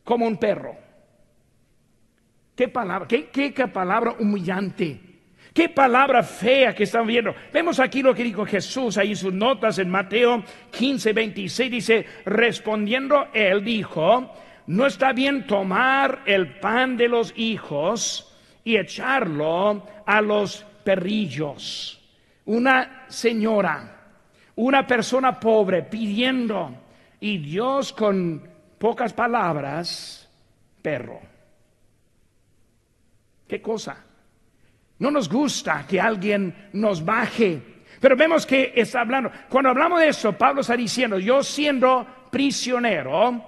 como 0.03 0.27
un 0.27 0.37
perro. 0.37 0.77
¿Qué 2.55 2.69
palabra, 2.69 3.09
qué, 3.09 3.27
qué, 3.27 3.69
palabra 3.69 4.15
humillante? 4.19 5.01
Qué 5.53 5.69
palabra 5.69 6.23
fea 6.23 6.75
que 6.75 6.85
están 6.85 7.07
viendo. 7.07 7.35
Vemos 7.53 7.81
aquí 7.81 8.03
lo 8.03 8.15
que 8.15 8.25
dijo 8.25 8.45
Jesús 8.45 8.97
ahí 8.99 9.17
sus 9.17 9.33
notas 9.33 9.79
en 9.79 9.91
Mateo 9.91 10.43
15, 10.71 11.13
26. 11.13 11.71
Dice, 11.71 12.07
respondiendo 12.25 13.29
él 13.33 13.65
dijo, 13.65 14.33
no 14.67 14.87
está 14.87 15.13
bien 15.13 15.47
tomar 15.47 16.23
el 16.27 16.59
pan 16.59 16.97
de 16.97 17.09
los 17.09 17.33
hijos 17.37 18.37
y 18.65 18.77
echarlo 18.77 19.87
a 20.07 20.21
los 20.21 20.65
perrillos. 20.85 22.01
Una 22.47 23.05
señora 23.09 23.94
una 24.57 24.87
persona 24.87 25.39
pobre 25.39 25.83
pidiendo 25.83 26.75
y 27.21 27.39
Dios 27.39 27.93
con 27.93 28.49
pocas 28.79 29.13
palabras, 29.13 30.29
perro. 30.83 31.21
¿Qué 33.49 33.61
cosa? 33.61 33.97
No 34.99 35.11
nos 35.11 35.29
gusta 35.29 35.87
que 35.89 36.01
alguien 36.01 36.69
nos 36.73 37.05
baje, 37.05 37.61
pero 38.01 38.17
vemos 38.17 38.47
que 38.47 38.73
está 38.75 39.01
hablando. 39.01 39.31
Cuando 39.49 39.71
hablamos 39.71 40.01
de 40.01 40.09
eso, 40.09 40.33
Pablo 40.33 40.61
está 40.61 40.77
diciendo, 40.77 41.19
yo 41.19 41.43
siendo 41.43 42.07
prisionero, 42.31 43.43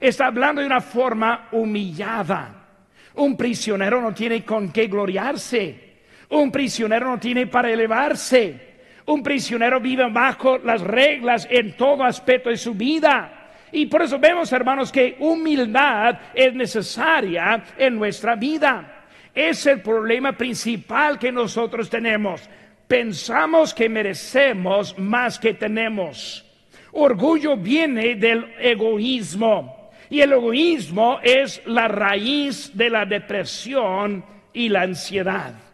está 0.00 0.26
hablando 0.26 0.60
de 0.60 0.66
una 0.66 0.80
forma 0.80 1.48
humillada. 1.52 2.66
Un 3.14 3.36
prisionero 3.36 4.00
no 4.00 4.12
tiene 4.12 4.44
con 4.44 4.70
qué 4.70 4.86
gloriarse. 4.86 5.86
Un 6.30 6.50
prisionero 6.50 7.08
no 7.10 7.18
tiene 7.18 7.46
para 7.46 7.70
elevarse. 7.70 8.65
Un 9.06 9.22
prisionero 9.22 9.80
vive 9.80 10.10
bajo 10.10 10.58
las 10.58 10.80
reglas 10.80 11.46
en 11.50 11.76
todo 11.76 12.02
aspecto 12.02 12.50
de 12.50 12.56
su 12.56 12.74
vida. 12.74 13.50
Y 13.70 13.86
por 13.86 14.02
eso 14.02 14.18
vemos, 14.18 14.52
hermanos, 14.52 14.90
que 14.90 15.16
humildad 15.20 16.18
es 16.34 16.52
necesaria 16.54 17.62
en 17.78 17.96
nuestra 17.96 18.34
vida. 18.34 19.04
Es 19.34 19.66
el 19.66 19.80
problema 19.80 20.32
principal 20.32 21.18
que 21.18 21.30
nosotros 21.30 21.88
tenemos. 21.88 22.48
Pensamos 22.88 23.74
que 23.74 23.88
merecemos 23.88 24.98
más 24.98 25.38
que 25.38 25.54
tenemos. 25.54 26.44
Orgullo 26.92 27.56
viene 27.56 28.14
del 28.14 28.54
egoísmo. 28.58 29.90
Y 30.08 30.20
el 30.20 30.32
egoísmo 30.32 31.20
es 31.22 31.60
la 31.66 31.88
raíz 31.88 32.76
de 32.76 32.90
la 32.90 33.04
depresión 33.04 34.24
y 34.52 34.68
la 34.68 34.82
ansiedad. 34.82 35.65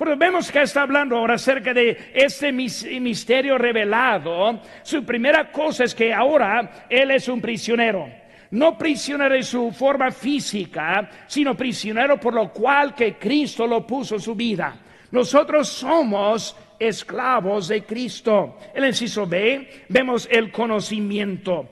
Pero 0.00 0.16
vemos 0.16 0.50
que 0.50 0.62
está 0.62 0.80
hablando 0.80 1.14
ahora 1.14 1.34
acerca 1.34 1.74
de 1.74 2.12
este 2.14 2.50
misterio 2.52 3.58
revelado. 3.58 4.58
Su 4.82 5.04
primera 5.04 5.52
cosa 5.52 5.84
es 5.84 5.94
que 5.94 6.10
ahora 6.10 6.86
Él 6.88 7.10
es 7.10 7.28
un 7.28 7.38
prisionero. 7.38 8.08
No 8.52 8.78
prisionero 8.78 9.34
en 9.34 9.44
su 9.44 9.70
forma 9.72 10.10
física, 10.10 11.06
sino 11.26 11.54
prisionero 11.54 12.18
por 12.18 12.32
lo 12.32 12.50
cual 12.50 12.94
que 12.94 13.18
Cristo 13.18 13.66
lo 13.66 13.86
puso 13.86 14.14
en 14.14 14.22
su 14.22 14.34
vida. 14.34 14.74
Nosotros 15.10 15.68
somos 15.68 16.56
esclavos 16.78 17.68
de 17.68 17.84
Cristo. 17.84 18.56
El 18.74 18.86
inciso 18.86 19.26
B, 19.26 19.84
vemos 19.90 20.26
el 20.32 20.50
conocimiento. 20.50 21.68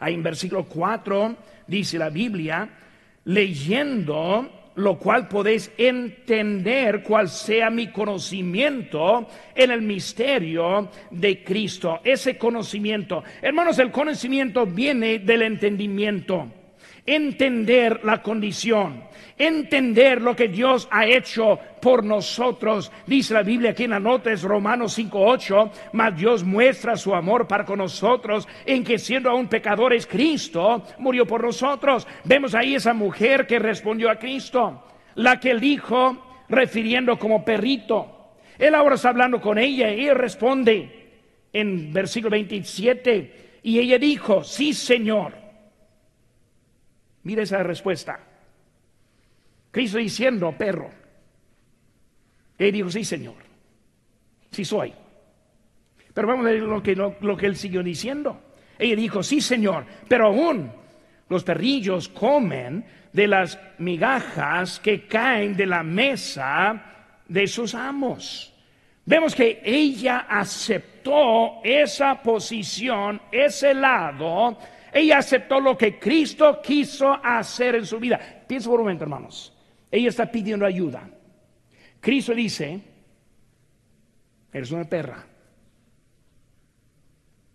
Ahí 0.00 0.14
en 0.14 0.24
versículo 0.24 0.64
4 0.64 1.36
dice 1.68 1.98
la 1.98 2.10
Biblia, 2.10 2.68
leyendo 3.26 4.57
lo 4.78 4.96
cual 4.96 5.26
podéis 5.26 5.72
entender 5.76 7.02
cuál 7.02 7.28
sea 7.28 7.68
mi 7.68 7.88
conocimiento 7.88 9.28
en 9.54 9.72
el 9.72 9.82
misterio 9.82 10.88
de 11.10 11.42
Cristo. 11.42 12.00
Ese 12.04 12.38
conocimiento, 12.38 13.24
hermanos, 13.42 13.78
el 13.80 13.90
conocimiento 13.90 14.66
viene 14.66 15.18
del 15.18 15.42
entendimiento. 15.42 16.46
Entender 17.10 18.04
la 18.04 18.22
condición 18.22 19.08
entender 19.38 20.20
lo 20.20 20.34
que 20.34 20.48
Dios 20.48 20.88
ha 20.90 21.06
hecho 21.06 21.58
por 21.80 22.04
nosotros. 22.04 22.90
Dice 23.06 23.34
la 23.34 23.42
Biblia 23.42 23.70
aquí 23.70 23.84
en 23.84 23.90
la 23.90 24.00
nota 24.00 24.32
es 24.32 24.42
Romanos 24.42 24.98
5:8, 24.98 25.70
mas 25.92 26.16
Dios 26.16 26.44
muestra 26.44 26.96
su 26.96 27.14
amor 27.14 27.46
para 27.46 27.64
con 27.64 27.78
nosotros 27.78 28.48
en 28.66 28.84
que 28.84 28.98
siendo 28.98 29.30
aún 29.30 29.46
pecadores 29.46 30.06
Cristo 30.06 30.84
murió 30.98 31.26
por 31.26 31.44
nosotros. 31.44 32.06
Vemos 32.24 32.54
ahí 32.54 32.74
esa 32.74 32.92
mujer 32.92 33.46
que 33.46 33.58
respondió 33.58 34.10
a 34.10 34.18
Cristo, 34.18 34.84
la 35.14 35.38
que 35.38 35.54
dijo 35.54 36.44
refiriendo 36.48 37.18
como 37.18 37.44
perrito. 37.44 38.32
Él 38.58 38.74
ahora 38.74 38.96
está 38.96 39.10
hablando 39.10 39.40
con 39.40 39.56
ella 39.58 39.92
y 39.92 40.08
él 40.08 40.16
responde, 40.16 41.06
en 41.52 41.92
versículo 41.92 42.30
27, 42.32 43.60
y 43.62 43.78
ella 43.78 43.98
dijo, 43.98 44.42
sí, 44.42 44.72
Señor. 44.72 45.47
Mira 47.28 47.42
esa 47.42 47.62
respuesta. 47.62 48.18
Cristo 49.70 49.98
diciendo, 49.98 50.50
perro. 50.56 50.88
Él 52.56 52.72
dijo, 52.72 52.88
sí, 52.88 53.04
Señor. 53.04 53.34
Sí 54.50 54.64
soy. 54.64 54.94
Pero 56.14 56.26
vamos 56.26 56.46
a 56.46 56.48
ver 56.48 56.62
lo 56.62 56.82
que, 56.82 56.96
lo, 56.96 57.36
que 57.36 57.44
él 57.44 57.54
siguió 57.54 57.82
diciendo. 57.82 58.40
Ella 58.78 58.96
dijo, 58.96 59.22
sí, 59.22 59.42
Señor, 59.42 59.84
pero 60.08 60.28
aún 60.28 60.72
los 61.28 61.44
perrillos 61.44 62.08
comen 62.08 62.86
de 63.12 63.26
las 63.26 63.60
migajas 63.76 64.80
que 64.80 65.06
caen 65.06 65.54
de 65.54 65.66
la 65.66 65.82
mesa 65.82 67.10
de 67.28 67.46
sus 67.46 67.74
amos. 67.74 68.54
Vemos 69.04 69.34
que 69.34 69.60
ella 69.62 70.20
aceptó 70.30 71.60
esa 71.62 72.22
posición, 72.22 73.20
ese 73.30 73.74
lado. 73.74 74.56
Ella 74.92 75.18
aceptó 75.18 75.60
lo 75.60 75.76
que 75.76 75.98
Cristo 75.98 76.60
quiso 76.62 77.12
hacer 77.22 77.74
en 77.74 77.86
su 77.86 77.98
vida. 77.98 78.18
Piensa 78.46 78.68
por 78.68 78.80
un 78.80 78.86
momento, 78.86 79.04
hermanos. 79.04 79.52
Ella 79.90 80.08
está 80.08 80.30
pidiendo 80.30 80.66
ayuda. 80.66 81.08
Cristo 82.00 82.34
dice, 82.34 82.80
eres 84.52 84.70
una 84.70 84.84
perra. 84.84 85.24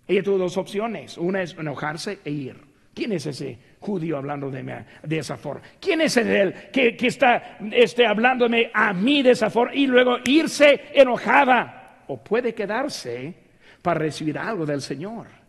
Ella 0.07 0.23
tuvo 0.23 0.37
dos 0.37 0.57
opciones. 0.57 1.17
Una 1.17 1.41
es 1.41 1.53
enojarse 1.53 2.19
e 2.23 2.31
ir. 2.31 2.73
¿Quién 2.93 3.11
es 3.13 3.25
ese 3.25 3.57
judío 3.79 4.17
hablando 4.17 4.51
de, 4.51 4.85
de 5.01 5.17
esa 5.17 5.35
forma? 5.35 5.63
¿Quién 5.79 6.01
es 6.01 6.15
él 6.17 6.53
que, 6.71 6.95
que 6.95 7.07
está 7.07 7.57
este, 7.71 8.05
hablándome 8.05 8.69
a 8.73 8.93
mí 8.93 9.23
de 9.23 9.31
esa 9.31 9.49
forma 9.49 9.73
y 9.73 9.87
luego 9.87 10.17
irse 10.25 10.89
enojada? 10.93 12.03
O 12.07 12.23
puede 12.23 12.53
quedarse 12.53 13.33
para 13.81 13.99
recibir 13.99 14.37
algo 14.37 14.65
del 14.65 14.81
Señor. 14.81 15.42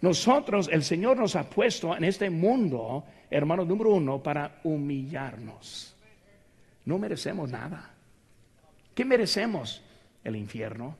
Nosotros, 0.00 0.68
el 0.72 0.82
Señor 0.82 1.18
nos 1.18 1.36
ha 1.36 1.48
puesto 1.48 1.94
en 1.94 2.04
este 2.04 2.30
mundo, 2.30 3.04
hermano 3.30 3.64
número 3.64 3.90
uno, 3.90 4.22
para 4.22 4.60
humillarnos. 4.64 5.94
No 6.86 6.98
merecemos 6.98 7.50
nada. 7.50 7.90
¿Qué 8.94 9.04
merecemos? 9.04 9.82
El 10.24 10.36
infierno, 10.36 10.96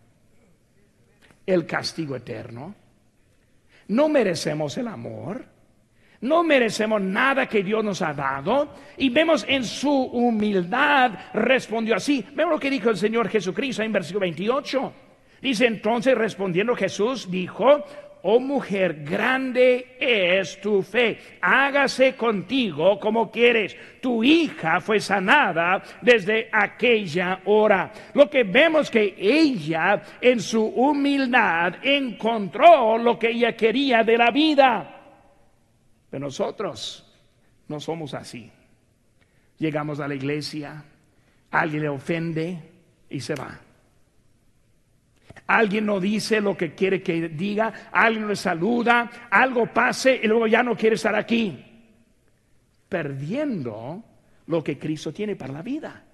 el 1.47 1.67
castigo 1.67 2.17
eterno. 2.17 2.75
No 3.89 4.09
merecemos 4.09 4.77
el 4.79 4.89
amor. 4.89 5.45
No 6.23 6.45
merecemos 6.45 7.01
nada 7.01 7.47
que 7.47 7.63
Dios 7.63 7.83
nos 7.83 8.03
ha 8.03 8.13
dado. 8.13 8.75
Y 8.99 9.09
vemos 9.09 9.45
en 9.49 9.65
su 9.65 9.91
humildad 9.91 11.13
respondió 11.33 11.97
así. 11.97 12.25
Vemos 12.35 12.55
lo 12.55 12.61
que 12.61 12.71
dijo 12.71 12.91
el 12.91 12.97
Señor 12.97 13.29
Jesucristo 13.29 13.83
en 13.83 13.93
versículo 13.93 14.21
28. 14.21 14.93
Dice 15.41 15.67
entonces 15.67 16.17
respondiendo 16.17 16.77
Jesús, 16.77 17.31
dijo, 17.31 17.83
oh 18.23 18.41
mujer, 18.41 19.05
grande 19.05 19.97
es 19.99 20.61
tu 20.61 20.83
fe, 20.83 21.19
hágase 21.41 22.15
contigo 22.17 22.99
como 22.99 23.31
quieres. 23.31 23.77
Tu 24.01 24.25
hija 24.25 24.81
fue 24.81 25.01
sanada 25.01 25.83
desde 26.01 26.49
aquella 26.53 27.41
hora. 27.45 27.93
Lo 28.15 28.29
que 28.29 28.45
vemos 28.45 28.91
que 28.91 29.15
ella 29.19 30.03
en 30.21 30.41
su 30.41 30.65
humildad 30.65 31.75
encontró 31.83 32.99
lo 32.99 33.19
que 33.19 33.31
ella 33.31 33.57
quería 33.57 34.03
de 34.03 34.17
la 34.17 34.31
vida. 34.31 34.97
Pero 36.11 36.27
nosotros 36.27 37.07
no 37.69 37.79
somos 37.79 38.15
así. 38.15 38.51
Llegamos 39.59 40.01
a 40.01 40.09
la 40.09 40.15
iglesia, 40.15 40.83
alguien 41.51 41.83
le 41.83 41.89
ofende 41.89 42.59
y 43.09 43.21
se 43.21 43.35
va. 43.35 43.61
Alguien 45.51 45.87
no 45.87 45.99
dice 45.99 46.41
lo 46.41 46.57
que 46.57 46.77
quiere 46.77 47.03
que 47.03 47.29
diga, 47.29 47.91
alguien 47.91 48.29
le 48.29 48.37
saluda, 48.37 49.11
algo 49.29 49.67
pase 49.67 50.21
y 50.23 50.29
luego 50.29 50.47
ya 50.47 50.63
no 50.63 50.77
quiere 50.77 50.95
estar 50.95 51.17
aquí. 51.17 51.59
Perdiendo 52.89 54.05
lo 54.47 54.63
que 54.63 54.79
Cristo 54.79 55.13
tiene 55.13 55.35
para 55.35 55.55
la 55.55 55.63
vida. 55.63 56.05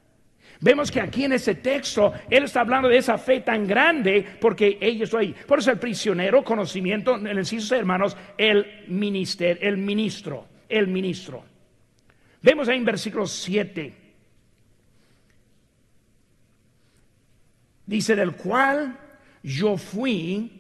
Vemos 0.63 0.91
que 0.91 1.03
aquí 1.03 1.25
en 1.25 1.35
ese 1.35 1.57
texto 1.57 2.15
Él 2.31 2.45
está 2.45 2.63
hablando 2.63 2.89
de 2.89 2.97
esa 2.97 3.19
fe 3.19 3.41
tan 3.41 3.67
grande 3.67 4.25
porque 4.41 4.79
ella 4.81 5.05
está 5.05 5.19
ahí. 5.19 5.35
Por 5.47 5.59
eso 5.59 5.71
el 5.71 5.79
prisionero, 5.79 6.43
conocimiento, 6.43 7.17
en 7.17 7.27
el 7.27 7.37
inciso 7.37 7.75
hermanos, 7.75 8.17
el 8.39 8.87
minister, 8.89 9.59
el 9.61 9.77
ministro, 9.77 10.47
el 10.67 10.89
ministro. 10.89 11.45
Vemos 12.41 12.69
ahí 12.69 12.79
en 12.79 12.87
versículo 12.87 13.27
7. 13.27 13.95
Dice, 17.85 18.17
del 18.17 18.33
cual 18.33 19.06
yo 19.47 19.77
fui, 19.77 20.51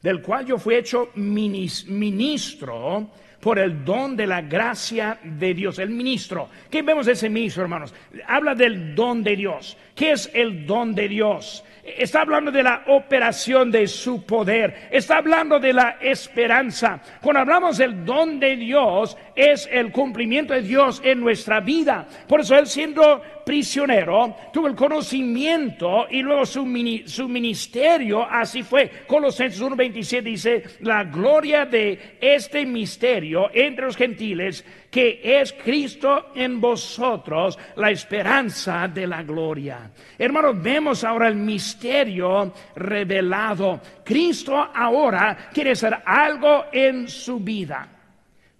del 0.00 0.22
cual 0.22 0.46
yo 0.46 0.58
fui 0.58 0.76
hecho 0.76 1.10
ministro 1.16 3.10
por 3.40 3.58
el 3.58 3.84
don 3.84 4.16
de 4.16 4.28
la 4.28 4.42
gracia 4.42 5.18
de 5.24 5.52
Dios, 5.52 5.80
el 5.80 5.90
ministro. 5.90 6.48
¿Qué 6.70 6.82
vemos 6.82 7.06
de 7.06 7.12
ese 7.12 7.28
ministro, 7.28 7.64
hermanos? 7.64 7.92
Habla 8.28 8.54
del 8.54 8.94
don 8.94 9.24
de 9.24 9.34
Dios. 9.34 9.76
¿Qué 9.96 10.12
es 10.12 10.30
el 10.34 10.66
don 10.66 10.94
de 10.94 11.08
Dios? 11.08 11.64
Está 11.82 12.20
hablando 12.20 12.50
de 12.50 12.62
la 12.62 12.82
operación 12.88 13.70
de 13.70 13.86
su 13.86 14.26
poder. 14.26 14.88
Está 14.90 15.18
hablando 15.18 15.58
de 15.58 15.72
la 15.72 15.96
esperanza. 16.02 17.00
Cuando 17.22 17.40
hablamos 17.40 17.78
del 17.78 18.04
don 18.04 18.38
de 18.38 18.56
Dios, 18.56 19.16
es 19.34 19.66
el 19.72 19.90
cumplimiento 19.92 20.52
de 20.52 20.60
Dios 20.60 21.00
en 21.02 21.20
nuestra 21.20 21.60
vida. 21.60 22.06
Por 22.28 22.40
eso 22.40 22.58
él 22.58 22.66
siendo 22.66 23.22
prisionero, 23.46 24.36
tuvo 24.52 24.66
el 24.66 24.74
conocimiento 24.74 26.06
y 26.10 26.20
luego 26.20 26.44
su, 26.44 26.66
su 27.06 27.28
ministerio 27.28 28.26
así 28.28 28.64
fue. 28.64 28.90
Colosenses 29.06 29.62
1.27 29.62 30.22
dice, 30.22 30.64
la 30.80 31.04
gloria 31.04 31.64
de 31.64 32.16
este 32.20 32.66
misterio 32.66 33.48
entre 33.54 33.86
los 33.86 33.96
gentiles 33.96 34.64
que 34.96 35.20
es 35.22 35.52
Cristo 35.52 36.28
en 36.34 36.58
vosotros, 36.58 37.58
la 37.76 37.90
esperanza 37.90 38.88
de 38.88 39.06
la 39.06 39.22
gloria. 39.22 39.90
Hermanos, 40.16 40.62
vemos 40.62 41.04
ahora 41.04 41.28
el 41.28 41.34
misterio 41.36 42.50
revelado. 42.74 43.78
Cristo 44.02 44.56
ahora 44.56 45.50
quiere 45.52 45.72
hacer 45.72 45.98
algo 46.02 46.64
en 46.72 47.08
su 47.08 47.40
vida, 47.40 47.86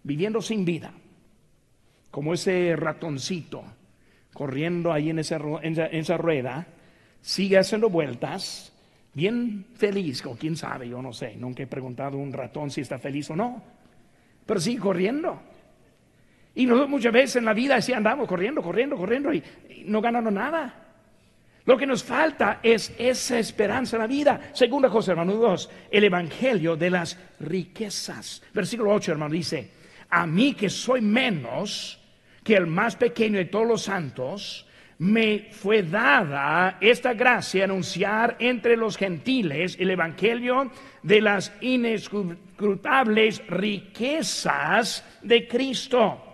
viviendo 0.03 0.43
sin 0.43 0.63
vida, 0.63 0.93
como 2.11 2.35
ese 2.35 2.77
ratoncito 2.77 3.65
corriendo 4.35 4.93
ahí 4.93 5.09
en 5.09 5.21
esa, 5.21 5.41
en 5.63 5.81
esa 5.81 6.19
rueda, 6.19 6.67
sigue 7.23 7.57
haciendo 7.57 7.89
vueltas, 7.89 8.75
bien 9.15 9.65
feliz, 9.75 10.23
o 10.27 10.37
quién 10.37 10.55
sabe, 10.55 10.87
yo 10.87 11.01
no 11.01 11.15
sé, 11.15 11.35
nunca 11.37 11.63
he 11.63 11.67
preguntado 11.67 12.19
a 12.19 12.21
un 12.21 12.35
ratón 12.35 12.71
si 12.71 12.83
está 12.83 12.99
feliz 12.99 13.31
o 13.31 13.37
no, 13.37 13.63
pero 14.45 14.61
sigue 14.61 14.81
corriendo. 14.81 15.41
Y 16.57 16.65
nosotros 16.65 16.89
muchas 16.91 17.13
veces 17.13 17.37
en 17.37 17.45
la 17.45 17.53
vida 17.53 17.77
así 17.77 17.93
andamos 17.93 18.27
corriendo, 18.27 18.63
corriendo, 18.63 18.97
corriendo 18.97 19.33
y, 19.33 19.43
no 19.85 20.01
ganando 20.01 20.31
nada. 20.31 20.75
Lo 21.67 21.77
que 21.77 21.87
nos 21.87 22.03
falta 22.03 22.61
es 22.63 22.95
esa 22.99 23.39
esperanza 23.39 23.97
en 23.97 24.01
la 24.01 24.07
vida. 24.07 24.51
Segunda 24.55 24.89
cosa, 24.89 25.13
hermano, 25.13 25.35
dos, 25.35 25.69
el 25.91 26.05
evangelio 26.05 26.75
de 26.75 26.91
las 26.91 27.19
riquezas. 27.41 28.43
Versículo 28.55 28.93
8, 28.93 29.13
hermano, 29.13 29.35
dice, 29.35 29.71
a 30.09 30.27
mí 30.27 30.55
que 30.55 30.71
soy 30.71 31.03
menos 31.03 32.01
que 32.43 32.55
el 32.55 32.67
más 32.67 32.97
pequeño 32.97 33.37
de 33.39 33.47
todos 33.47 33.67
los 33.67 33.83
santos, 33.83 34.67
me 34.99 35.49
fue 35.51 35.83
dada 35.83 36.79
esta 36.81 37.13
gracia 37.13 37.65
anunciar 37.65 38.37
entre 38.39 38.79
los 38.79 38.97
gentiles 38.97 39.77
el 39.79 39.91
evangelio 39.91 40.71
de 41.03 41.21
las 41.21 41.53
inescrutables 41.61 43.47
riquezas 43.47 45.05
de 45.21 45.47
Cristo. 45.47 46.26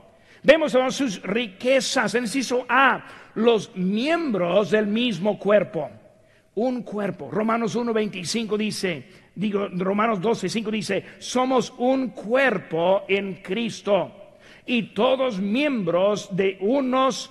Vemos 0.42 0.72
sus 0.90 1.22
riquezas, 1.22 2.14
en 2.14 2.24
inciso 2.24 2.66
A, 2.68 3.05
los 3.35 3.74
miembros 3.76 4.70
del 4.70 4.87
mismo 4.87 5.38
cuerpo. 5.38 5.90
Un 6.55 6.83
cuerpo. 6.83 7.31
Romanos 7.31 7.76
1.25 7.76 8.57
dice, 8.57 9.05
digo, 9.35 9.68
Romanos 9.72 10.20
12.5 10.20 10.70
dice, 10.70 11.05
somos 11.18 11.72
un 11.78 12.09
cuerpo 12.09 13.05
en 13.09 13.37
Cristo 13.37 14.12
y 14.66 14.94
todos 14.94 15.40
miembros 15.40 16.35
de 16.35 16.59
unos 16.61 17.31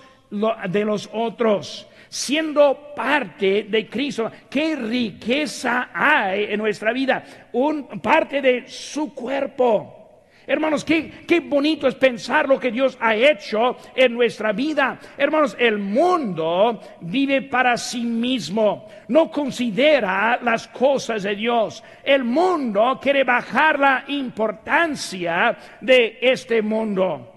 de 0.70 0.84
los 0.84 1.08
otros, 1.12 1.86
siendo 2.08 2.94
parte 2.96 3.64
de 3.64 3.88
Cristo. 3.88 4.30
¿Qué 4.48 4.74
riqueza 4.74 5.90
hay 5.92 6.44
en 6.44 6.58
nuestra 6.58 6.92
vida? 6.92 7.48
Un 7.52 8.00
parte 8.00 8.40
de 8.40 8.64
su 8.66 9.14
cuerpo. 9.14 10.01
Hermanos, 10.46 10.84
qué, 10.84 11.24
qué, 11.26 11.38
bonito 11.40 11.86
es 11.86 11.94
pensar 11.94 12.48
lo 12.48 12.58
que 12.58 12.72
Dios 12.72 12.98
ha 13.00 13.14
hecho 13.14 13.76
en 13.94 14.14
nuestra 14.14 14.52
vida. 14.52 14.98
Hermanos, 15.16 15.56
el 15.58 15.78
mundo 15.78 16.80
vive 17.00 17.42
para 17.42 17.76
sí 17.76 18.02
mismo, 18.02 18.88
no 19.08 19.30
considera 19.30 20.40
las 20.42 20.66
cosas 20.68 21.22
de 21.22 21.36
Dios. 21.36 21.84
El 22.02 22.24
mundo 22.24 22.98
quiere 23.00 23.22
bajar 23.22 23.78
la 23.78 24.04
importancia 24.08 25.56
de 25.80 26.18
este 26.20 26.60
mundo. 26.60 27.28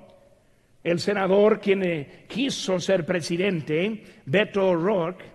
El 0.83 0.99
senador 0.99 1.59
quien 1.59 1.83
eh, 1.83 2.25
quiso 2.27 2.79
ser 2.79 3.05
presidente, 3.05 4.03
Beto 4.25 4.69
O'Rourke, 4.69 5.25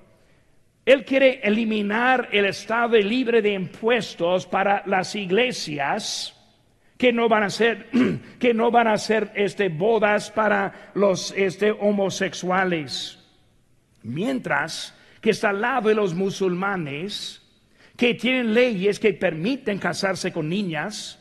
Él 0.84 1.04
quiere 1.04 1.40
eliminar 1.42 2.28
el 2.32 2.46
estado 2.46 2.96
libre 2.96 3.42
de 3.42 3.52
impuestos 3.52 4.46
para 4.46 4.82
las 4.86 5.14
iglesias 5.14 6.39
que 7.00 7.14
no 7.14 7.30
van 7.30 7.44
a 7.44 7.50
ser 7.50 7.88
que 8.38 8.52
no 8.52 8.70
van 8.70 8.86
a 8.86 8.92
hacer 8.92 9.32
este 9.34 9.70
bodas 9.70 10.30
para 10.30 10.90
los 10.92 11.32
este 11.34 11.70
homosexuales. 11.70 13.18
Mientras 14.02 14.94
que 15.22 15.30
está 15.30 15.48
al 15.48 15.62
lado 15.62 15.88
de 15.88 15.94
los 15.94 16.12
musulmanes 16.12 17.40
que 17.96 18.12
tienen 18.12 18.52
leyes 18.52 19.00
que 19.00 19.14
permiten 19.14 19.78
casarse 19.78 20.30
con 20.30 20.50
niñas, 20.50 21.18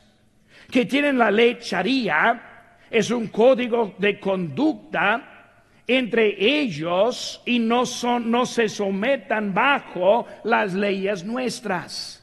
que 0.70 0.86
tienen 0.86 1.18
la 1.18 1.32
ley 1.32 1.58
Sharia, 1.62 2.76
es 2.92 3.10
un 3.10 3.28
código 3.28 3.96
de 4.00 4.20
conducta 4.20 5.56
entre 5.88 6.36
ellos 6.60 7.42
y 7.46 7.58
no, 7.58 7.86
son, 7.86 8.30
no 8.30 8.46
se 8.46 8.68
sometan 8.68 9.54
bajo 9.54 10.28
las 10.44 10.74
leyes 10.74 11.24
nuestras. 11.24 12.19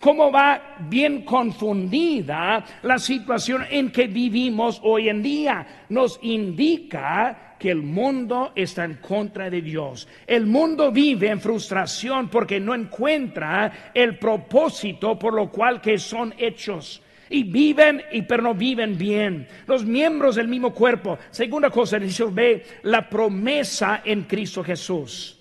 ¿Cómo 0.00 0.30
va 0.30 0.76
bien 0.88 1.22
confundida 1.22 2.64
la 2.82 2.98
situación 2.98 3.64
en 3.68 3.90
que 3.90 4.06
vivimos 4.06 4.80
hoy 4.84 5.08
en 5.08 5.22
día? 5.22 5.84
Nos 5.88 6.20
indica 6.22 7.56
que 7.58 7.70
el 7.70 7.82
mundo 7.82 8.52
está 8.54 8.84
en 8.84 8.94
contra 8.94 9.50
de 9.50 9.60
Dios. 9.60 10.06
El 10.24 10.46
mundo 10.46 10.92
vive 10.92 11.28
en 11.28 11.40
frustración 11.40 12.28
porque 12.28 12.60
no 12.60 12.76
encuentra 12.76 13.90
el 13.92 14.18
propósito 14.18 15.18
por 15.18 15.34
lo 15.34 15.50
cual 15.50 15.80
que 15.80 15.98
son 15.98 16.32
hechos 16.38 17.02
y 17.28 17.42
viven 17.42 18.00
y 18.12 18.22
pero 18.22 18.44
no 18.44 18.54
viven 18.54 18.96
bien. 18.96 19.48
Los 19.66 19.84
miembros 19.84 20.36
del 20.36 20.46
mismo 20.46 20.72
cuerpo. 20.72 21.18
Segunda 21.30 21.70
cosa, 21.70 21.98
dice 21.98 22.24
ve 22.30 22.64
la 22.82 23.08
promesa 23.10 24.02
en 24.04 24.22
Cristo 24.22 24.62
Jesús. 24.62 25.38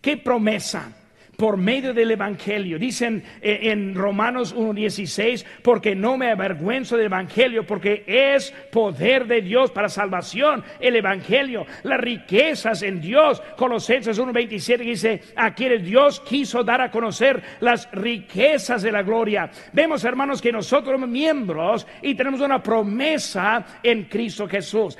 ¿Qué 0.00 0.16
promesa? 0.16 0.99
Por 1.40 1.56
medio 1.56 1.94
del 1.94 2.10
Evangelio. 2.10 2.78
Dicen 2.78 3.24
eh, 3.40 3.60
en 3.72 3.94
Romanos 3.94 4.54
1.16, 4.54 5.46
porque 5.62 5.94
no 5.94 6.18
me 6.18 6.30
avergüenzo 6.30 6.98
del 6.98 7.06
Evangelio, 7.06 7.64
porque 7.64 8.04
es 8.06 8.50
poder 8.70 9.26
de 9.26 9.40
Dios 9.40 9.70
para 9.70 9.88
salvación. 9.88 10.62
El 10.78 10.96
Evangelio, 10.96 11.64
las 11.84 11.98
riquezas 11.98 12.82
en 12.82 13.00
Dios. 13.00 13.42
Colosenses 13.56 14.20
1.27 14.20 14.78
dice, 14.80 15.22
a 15.34 15.54
quienes 15.54 15.82
Dios 15.82 16.20
quiso 16.20 16.62
dar 16.62 16.82
a 16.82 16.90
conocer 16.90 17.42
las 17.60 17.90
riquezas 17.90 18.82
de 18.82 18.92
la 18.92 19.02
gloria. 19.02 19.50
Vemos, 19.72 20.04
hermanos, 20.04 20.42
que 20.42 20.52
nosotros 20.52 20.92
somos 20.92 21.08
miembros 21.08 21.86
y 22.02 22.14
tenemos 22.14 22.42
una 22.42 22.62
promesa 22.62 23.64
en 23.82 24.04
Cristo 24.04 24.46
Jesús. 24.46 24.98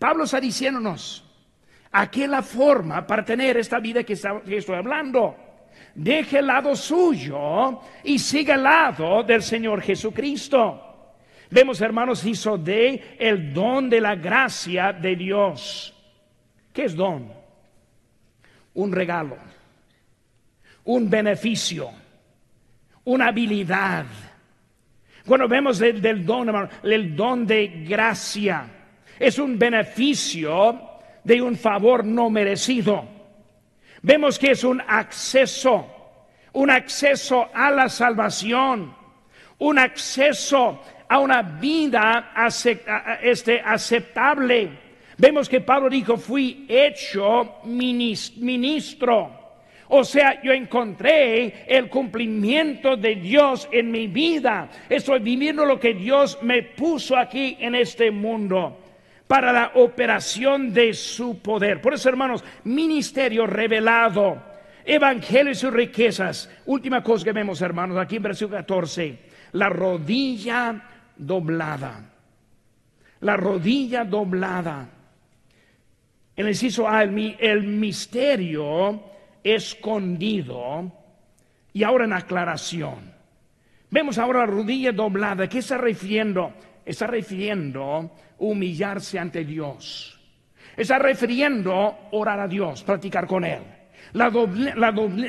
Pablo 0.00 0.24
está 0.24 0.40
diciéndonos, 0.40 1.24
aquí 1.92 2.26
la 2.26 2.42
forma 2.42 3.06
para 3.06 3.24
tener 3.24 3.56
esta 3.56 3.78
vida 3.78 4.02
que 4.02 4.14
estoy 4.14 4.74
hablando 4.74 5.45
deje 5.96 6.38
el 6.38 6.46
lado 6.46 6.76
suyo 6.76 7.80
y 8.04 8.18
siga 8.18 8.54
el 8.54 8.62
lado 8.62 9.22
del 9.22 9.42
Señor 9.42 9.80
Jesucristo. 9.80 10.82
Vemos, 11.50 11.80
hermanos, 11.80 12.24
hizo 12.24 12.58
de 12.58 13.16
el 13.18 13.52
don 13.52 13.88
de 13.88 14.00
la 14.00 14.14
gracia 14.14 14.92
de 14.92 15.16
Dios. 15.16 15.94
¿Qué 16.72 16.84
es 16.84 16.94
don? 16.94 17.32
Un 18.74 18.92
regalo, 18.92 19.38
un 20.84 21.08
beneficio, 21.08 21.90
una 23.04 23.28
habilidad. 23.28 24.04
Cuando 25.24 25.48
vemos 25.48 25.80
el, 25.80 26.02
del 26.02 26.26
don, 26.26 26.48
hermano, 26.48 26.68
el 26.82 27.16
don 27.16 27.46
de 27.46 27.84
gracia, 27.88 28.68
es 29.18 29.38
un 29.38 29.58
beneficio 29.58 30.78
de 31.24 31.40
un 31.40 31.56
favor 31.56 32.04
no 32.04 32.28
merecido. 32.28 33.15
Vemos 34.06 34.38
que 34.38 34.52
es 34.52 34.62
un 34.62 34.80
acceso, 34.86 35.84
un 36.52 36.70
acceso 36.70 37.48
a 37.52 37.72
la 37.72 37.88
salvación, 37.88 38.94
un 39.58 39.78
acceso 39.80 40.80
a 41.08 41.18
una 41.18 41.42
vida 41.42 42.32
este, 43.20 43.60
aceptable. 43.60 44.70
Vemos 45.18 45.48
que 45.48 45.60
Pablo 45.60 45.90
dijo, 45.90 46.16
fui 46.18 46.66
hecho 46.68 47.56
ministro. 47.64 49.56
O 49.88 50.04
sea, 50.04 50.40
yo 50.40 50.52
encontré 50.52 51.64
el 51.66 51.88
cumplimiento 51.88 52.96
de 52.96 53.16
Dios 53.16 53.68
en 53.72 53.90
mi 53.90 54.06
vida. 54.06 54.68
Estoy 54.88 55.18
viviendo 55.18 55.64
lo 55.64 55.80
que 55.80 55.94
Dios 55.94 56.38
me 56.42 56.62
puso 56.62 57.16
aquí 57.16 57.56
en 57.58 57.74
este 57.74 58.12
mundo 58.12 58.85
para 59.26 59.52
la 59.52 59.72
operación 59.74 60.72
de 60.72 60.94
su 60.94 61.40
poder. 61.40 61.80
Por 61.80 61.94
eso, 61.94 62.08
hermanos, 62.08 62.44
ministerio 62.64 63.46
revelado, 63.46 64.42
evangelio 64.84 65.52
y 65.52 65.56
sus 65.56 65.72
riquezas. 65.72 66.50
Última 66.66 67.02
cosa 67.02 67.24
que 67.24 67.32
vemos, 67.32 67.60
hermanos, 67.60 67.98
aquí 67.98 68.16
en 68.16 68.22
versículo 68.22 68.58
14, 68.58 69.18
la 69.52 69.68
rodilla 69.68 70.82
doblada. 71.16 72.12
La 73.20 73.36
rodilla 73.36 74.04
doblada. 74.04 74.88
En 76.36 76.44
el 76.44 76.52
inciso 76.52 76.88
A, 76.88 77.02
el, 77.02 77.62
misterio 77.62 79.02
escondido 79.42 80.92
y 81.72 81.82
ahora 81.82 82.04
en 82.04 82.12
aclaración. 82.12 83.14
Vemos 83.90 84.18
ahora 84.18 84.40
la 84.40 84.46
rodilla 84.46 84.92
doblada. 84.92 85.48
¿Qué 85.48 85.58
está 85.58 85.78
refiriendo? 85.78 86.52
Está 86.86 87.08
refiriendo 87.08 88.12
humillarse 88.38 89.18
ante 89.18 89.44
Dios. 89.44 90.18
Está 90.76 91.00
refiriendo 91.00 92.08
orar 92.12 92.38
a 92.38 92.46
Dios, 92.46 92.84
practicar 92.84 93.26
con 93.26 93.44
Él. 93.44 93.60
La, 94.12 94.30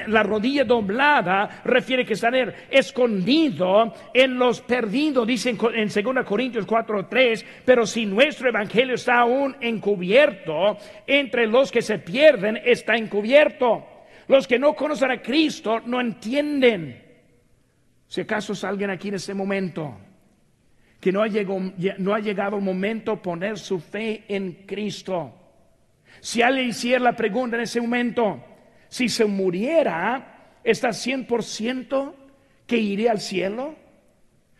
la, 0.08 0.24
rodilla 0.24 0.63
doblada 0.63 1.62
refiere 1.65 2.06
que 2.06 2.13
estar 2.13 2.34
escondido 2.70 3.91
en 4.13 4.38
los 4.38 4.62
perdidos, 4.62 5.26
dice 5.26 5.50
en, 5.50 5.58
2 5.58 6.26
Corintios 6.26 6.67
4:3, 6.67 7.43
pero 7.65 7.88
si 7.88 8.06
nuestro 8.06 8.50
evangelio 8.50 8.93
está 8.93 9.22
aún 9.22 9.56
encubierto, 9.62 10.78
entre 11.08 11.48
los 11.48 11.72
que 11.72 11.82
se 11.82 11.98
pierden 11.98 12.62
está 12.63 12.96
encubierto. 12.96 13.84
Los 14.28 14.48
que 14.48 14.60
no 14.60 14.76
conocen 14.76 15.10
a 15.10 15.22
Cristo 15.22 15.82
no 15.86 16.00
entienden. 16.00 17.04
Si 18.08 18.22
acaso 18.22 18.54
es 18.54 18.63
alguien 18.63 18.91
aquí 18.91 19.08
en 19.08 19.15
este 19.15 19.34
momento 19.34 19.98
que 20.99 21.12
no 21.12 21.21
ha, 21.21 21.27
llegado, 21.27 21.71
no 21.99 22.13
ha 22.13 22.19
llegado 22.19 22.57
el 22.57 22.63
momento 22.63 23.12
de 23.12 23.17
poner 23.17 23.60
su 23.60 23.79
fe 23.79 24.23
en 24.27 24.63
Cristo. 24.65 25.33
Si 26.19 26.41
alguien 26.41 26.69
hiciera 26.69 27.03
la 27.03 27.15
pregunta 27.15 27.55
en 27.55 27.63
ese 27.63 27.79
momento, 27.79 28.43
si 28.89 29.10
se 29.10 29.25
muriera, 29.25 30.60
¿está 30.63 30.89
100% 30.89 32.13
que 32.65 32.77
iré 32.77 33.10
al 33.10 33.19
cielo? 33.19 33.75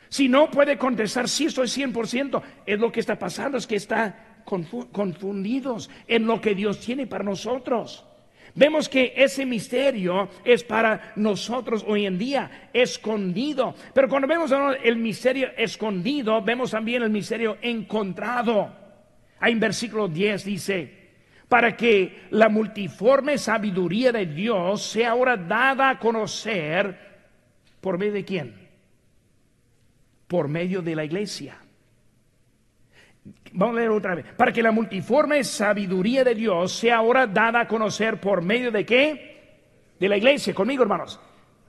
Si 0.10 0.30
no 0.30 0.50
puede 0.50 0.78
contestar, 0.78 1.28
sí 1.28 1.46
estoy 1.46 1.68
100%, 1.68 2.42
es 2.66 2.80
lo 2.80 2.92
que 2.92 3.00
está 3.00 3.18
pasando, 3.18 3.58
es 3.58 3.68
que 3.68 3.76
está 3.76 4.44
confundidos 4.46 5.90
en 6.08 6.26
lo 6.26 6.40
que 6.40 6.56
Dios 6.56 6.80
tiene 6.80 7.08
para 7.08 7.24
nosotros. 7.24 8.06
Vemos 8.58 8.90
que 8.90 9.14
ese 9.16 9.46
misterio 9.46 10.30
es 10.44 10.64
para 10.64 11.14
nosotros 11.16 11.86
hoy 11.88 12.08
en 12.08 12.18
día 12.18 12.70
escondido. 12.74 13.76
Pero 13.94 14.10
cuando 14.10 14.28
vemos 14.28 14.52
el 14.84 14.96
misterio 14.96 15.50
escondido, 15.56 16.42
vemos 16.42 16.72
también 16.72 17.04
el 17.04 17.12
misterio 17.12 17.60
encontrado. 17.62 18.76
Ahí 19.40 19.52
en 19.52 19.60
versículo 19.60 20.08
10 20.08 20.44
dice, 20.44 20.92
para 21.48 21.78
que 21.78 22.24
la 22.32 22.50
multiforme 22.50 23.38
sabiduría 23.38 24.12
de 24.12 24.26
Dios 24.26 24.82
sea 24.82 25.12
ahora 25.12 25.38
dada 25.38 25.92
a 25.92 26.00
conocer 26.00 26.98
por 27.80 28.00
medio 28.00 28.14
de 28.14 28.26
quién? 28.26 28.56
Por 30.28 30.48
medio 30.48 30.82
de 30.82 30.96
la 30.96 31.06
iglesia. 31.06 31.60
Vamos 33.54 33.76
a 33.76 33.80
leer 33.80 33.92
otra 33.92 34.16
vez. 34.16 34.26
Para 34.36 34.52
que 34.52 34.62
la 34.62 34.72
multiforme 34.72 35.44
sabiduría 35.44 36.24
de 36.24 36.36
Dios 36.36 36.72
sea 36.74 36.98
ahora 36.98 37.26
dada 37.28 37.62
a 37.62 37.68
conocer 37.68 38.20
por 38.20 38.42
medio 38.42 38.72
de 38.72 38.86
qué? 38.86 39.38
De 40.00 40.10
la 40.10 40.18
iglesia. 40.18 40.54
Conmigo, 40.54 40.84
hermanos. 40.84 41.20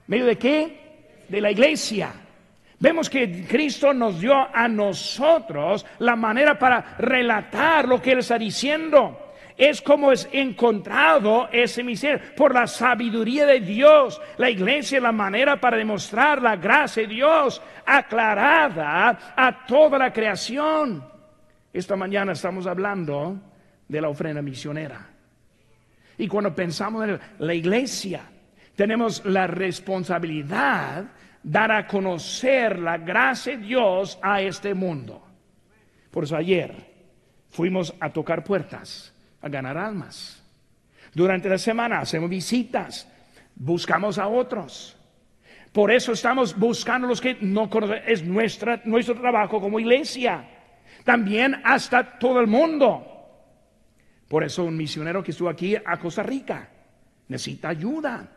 ¿Medio 0.07 0.25
de 0.25 0.37
qué? 0.37 1.25
De 1.27 1.41
la 1.41 1.51
iglesia. 1.51 2.13
Vemos 2.79 3.09
que 3.09 3.45
Cristo 3.45 3.93
nos 3.93 4.21
dio 4.21 4.33
a 4.33 4.67
nosotros 4.67 5.85
la 5.99 6.15
manera 6.15 6.57
para 6.57 6.95
relatar 6.97 7.87
lo 7.87 8.01
que 8.01 8.13
Él 8.13 8.19
está 8.19 8.37
diciendo. 8.37 9.33
Es 9.57 9.81
como 9.81 10.13
es 10.13 10.29
encontrado 10.31 11.49
ese 11.51 11.83
misterio 11.83 12.21
por 12.37 12.53
la 12.53 12.65
sabiduría 12.67 13.45
de 13.45 13.59
Dios. 13.59 14.21
La 14.37 14.49
iglesia 14.49 14.97
es 14.97 15.03
la 15.03 15.11
manera 15.11 15.59
para 15.59 15.75
demostrar 15.75 16.41
la 16.41 16.55
gracia 16.55 17.03
de 17.03 17.13
Dios 17.15 17.61
aclarada 17.85 19.33
a 19.35 19.65
toda 19.65 19.97
la 19.97 20.13
creación. 20.13 21.08
Esta 21.73 21.95
mañana 21.95 22.31
estamos 22.31 22.67
hablando 22.67 23.39
de 23.87 24.01
la 24.01 24.09
ofrenda 24.09 24.41
misionera. 24.41 25.07
Y 26.17 26.27
cuando 26.27 26.53
pensamos 26.53 27.07
en 27.07 27.19
la 27.39 27.53
iglesia, 27.53 28.23
tenemos 28.75 29.23
la 29.25 29.47
responsabilidad 29.47 31.03
de 31.03 31.09
dar 31.43 31.71
a 31.71 31.87
conocer 31.87 32.79
la 32.79 32.97
gracia 32.97 33.55
de 33.55 33.63
Dios 33.63 34.19
a 34.21 34.41
este 34.41 34.73
mundo. 34.73 35.25
Por 36.11 36.23
eso 36.23 36.35
ayer 36.35 36.75
fuimos 37.49 37.93
a 37.99 38.11
tocar 38.11 38.43
puertas, 38.43 39.13
a 39.41 39.49
ganar 39.49 39.77
almas. 39.77 40.43
Durante 41.13 41.49
la 41.49 41.57
semana 41.57 41.99
hacemos 41.99 42.29
visitas, 42.29 43.07
buscamos 43.55 44.17
a 44.17 44.27
otros. 44.27 44.97
Por 45.71 45.91
eso 45.91 46.11
estamos 46.11 46.57
buscando 46.57 47.07
a 47.07 47.09
los 47.09 47.21
que 47.21 47.37
no 47.41 47.69
conocen. 47.69 48.01
Es 48.05 48.23
nuestra, 48.23 48.81
nuestro 48.85 49.15
trabajo 49.15 49.61
como 49.61 49.79
iglesia. 49.79 50.47
También 51.09 51.59
hasta 51.63 52.19
todo 52.19 52.39
el 52.39 52.45
mundo. 52.45 53.03
Por 54.27 54.43
eso 54.43 54.63
un 54.63 54.77
misionero 54.77 55.23
que 55.23 55.31
estuvo 55.31 55.49
aquí 55.49 55.75
a 55.75 55.97
Costa 55.97 56.21
Rica 56.21 56.69
necesita 57.27 57.69
ayuda. 57.69 58.29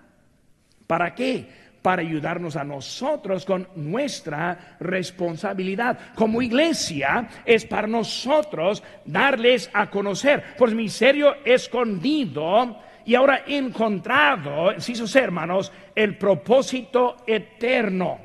¿Para 0.86 1.14
qué? 1.14 1.46
Para 1.82 2.00
ayudarnos 2.00 2.56
a 2.56 2.64
nosotros 2.64 3.44
con 3.44 3.68
nuestra 3.76 4.78
responsabilidad. 4.80 6.14
Como 6.14 6.40
iglesia 6.40 7.28
es 7.44 7.66
para 7.66 7.86
nosotros 7.86 8.82
darles 9.04 9.68
a 9.74 9.90
conocer 9.90 10.56
por 10.56 10.70
el 10.70 10.74
misterio 10.74 11.44
escondido 11.44 12.80
y 13.04 13.14
ahora 13.14 13.44
encontrado, 13.46 14.80
sí, 14.80 14.94
sus 14.94 15.14
hermanos, 15.14 15.70
el 15.94 16.16
propósito 16.16 17.18
eterno 17.26 18.18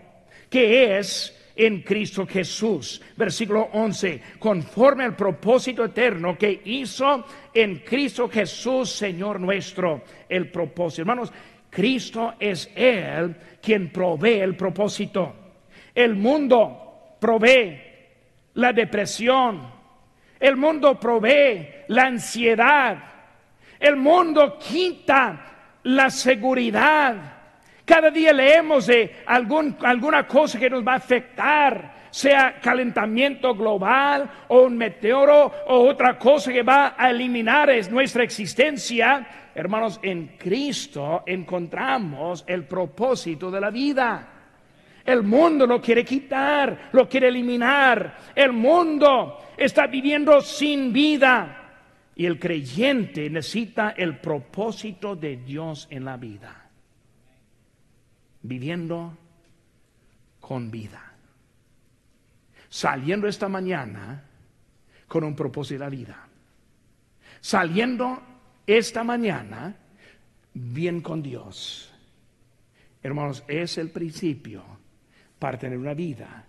que 0.49 0.97
es 0.99 1.36
en 1.57 1.81
Cristo 1.81 2.25
Jesús. 2.25 3.01
Versículo 3.15 3.69
11, 3.73 4.21
conforme 4.39 5.03
al 5.03 5.15
propósito 5.15 5.83
eterno 5.83 6.37
que 6.37 6.61
hizo 6.65 7.25
en 7.53 7.79
Cristo 7.79 8.29
Jesús, 8.29 8.91
Señor 8.91 9.39
nuestro, 9.39 10.03
el 10.29 10.49
propósito. 10.51 11.01
Hermanos, 11.01 11.33
Cristo 11.69 12.35
es 12.39 12.71
Él 12.75 13.35
quien 13.61 13.91
provee 13.91 14.39
el 14.39 14.55
propósito. 14.55 15.35
El 15.93 16.15
mundo 16.15 17.17
provee 17.19 17.81
la 18.53 18.71
depresión. 18.71 19.75
El 20.39 20.55
mundo 20.55 20.99
provee 20.99 21.67
la 21.87 22.03
ansiedad. 22.03 22.97
El 23.79 23.95
mundo 23.95 24.57
quita 24.59 25.79
la 25.83 26.09
seguridad. 26.09 27.36
Cada 27.87 28.11
día 28.11 28.33
leemos 28.33 28.87
de 28.87 29.15
algún, 29.27 29.77
alguna 29.79 30.27
cosa 30.27 30.59
que 30.59 30.69
nos 30.69 30.85
va 30.85 30.91
a 30.91 30.97
afectar, 30.97 32.07
sea 32.11 32.59
calentamiento 32.59 33.55
global 33.55 34.29
o 34.49 34.63
un 34.63 34.75
meteoro 34.75 35.53
o 35.67 35.87
otra 35.87 36.19
cosa 36.19 36.51
que 36.51 36.63
va 36.63 36.95
a 36.97 37.09
eliminar 37.09 37.69
nuestra 37.89 38.25
existencia. 38.25 39.25
Hermanos, 39.55 40.01
en 40.03 40.35
Cristo 40.37 41.23
encontramos 41.25 42.43
el 42.45 42.65
propósito 42.65 43.49
de 43.49 43.61
la 43.61 43.69
vida. 43.69 44.33
El 45.05 45.23
mundo 45.23 45.65
lo 45.65 45.79
quiere 45.79 46.03
quitar, 46.03 46.89
lo 46.91 47.07
quiere 47.07 47.29
eliminar. 47.29 48.17
El 48.35 48.51
mundo 48.51 49.45
está 49.55 49.87
viviendo 49.87 50.41
sin 50.41 50.91
vida. 50.91 51.69
Y 52.17 52.25
el 52.25 52.37
creyente 52.37 53.29
necesita 53.29 53.91
el 53.95 54.17
propósito 54.17 55.15
de 55.15 55.37
Dios 55.37 55.87
en 55.89 56.03
la 56.03 56.17
vida 56.17 56.56
viviendo 58.47 59.17
con 60.39 60.71
vida. 60.71 61.13
Saliendo 62.69 63.27
esta 63.27 63.49
mañana 63.49 64.23
con 65.07 65.23
un 65.23 65.35
propósito 65.35 65.75
de 65.75 65.79
la 65.79 65.89
vida. 65.89 66.27
Saliendo 67.41 68.21
esta 68.65 69.03
mañana 69.03 69.75
bien 70.53 71.01
con 71.01 71.21
Dios. 71.21 71.93
Hermanos, 73.01 73.43
es 73.47 73.77
el 73.77 73.89
principio 73.91 74.63
para 75.39 75.57
tener 75.57 75.77
una 75.77 75.93
vida 75.93 76.45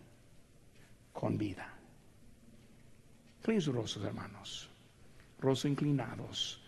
con 1.13 1.37
vida. 1.37 1.75
Inclinen 3.39 3.63
sus 3.63 3.75
rostros, 3.75 4.05
hermanos. 4.05 4.69
Rostros 5.41 5.71
inclinados. 5.71 6.61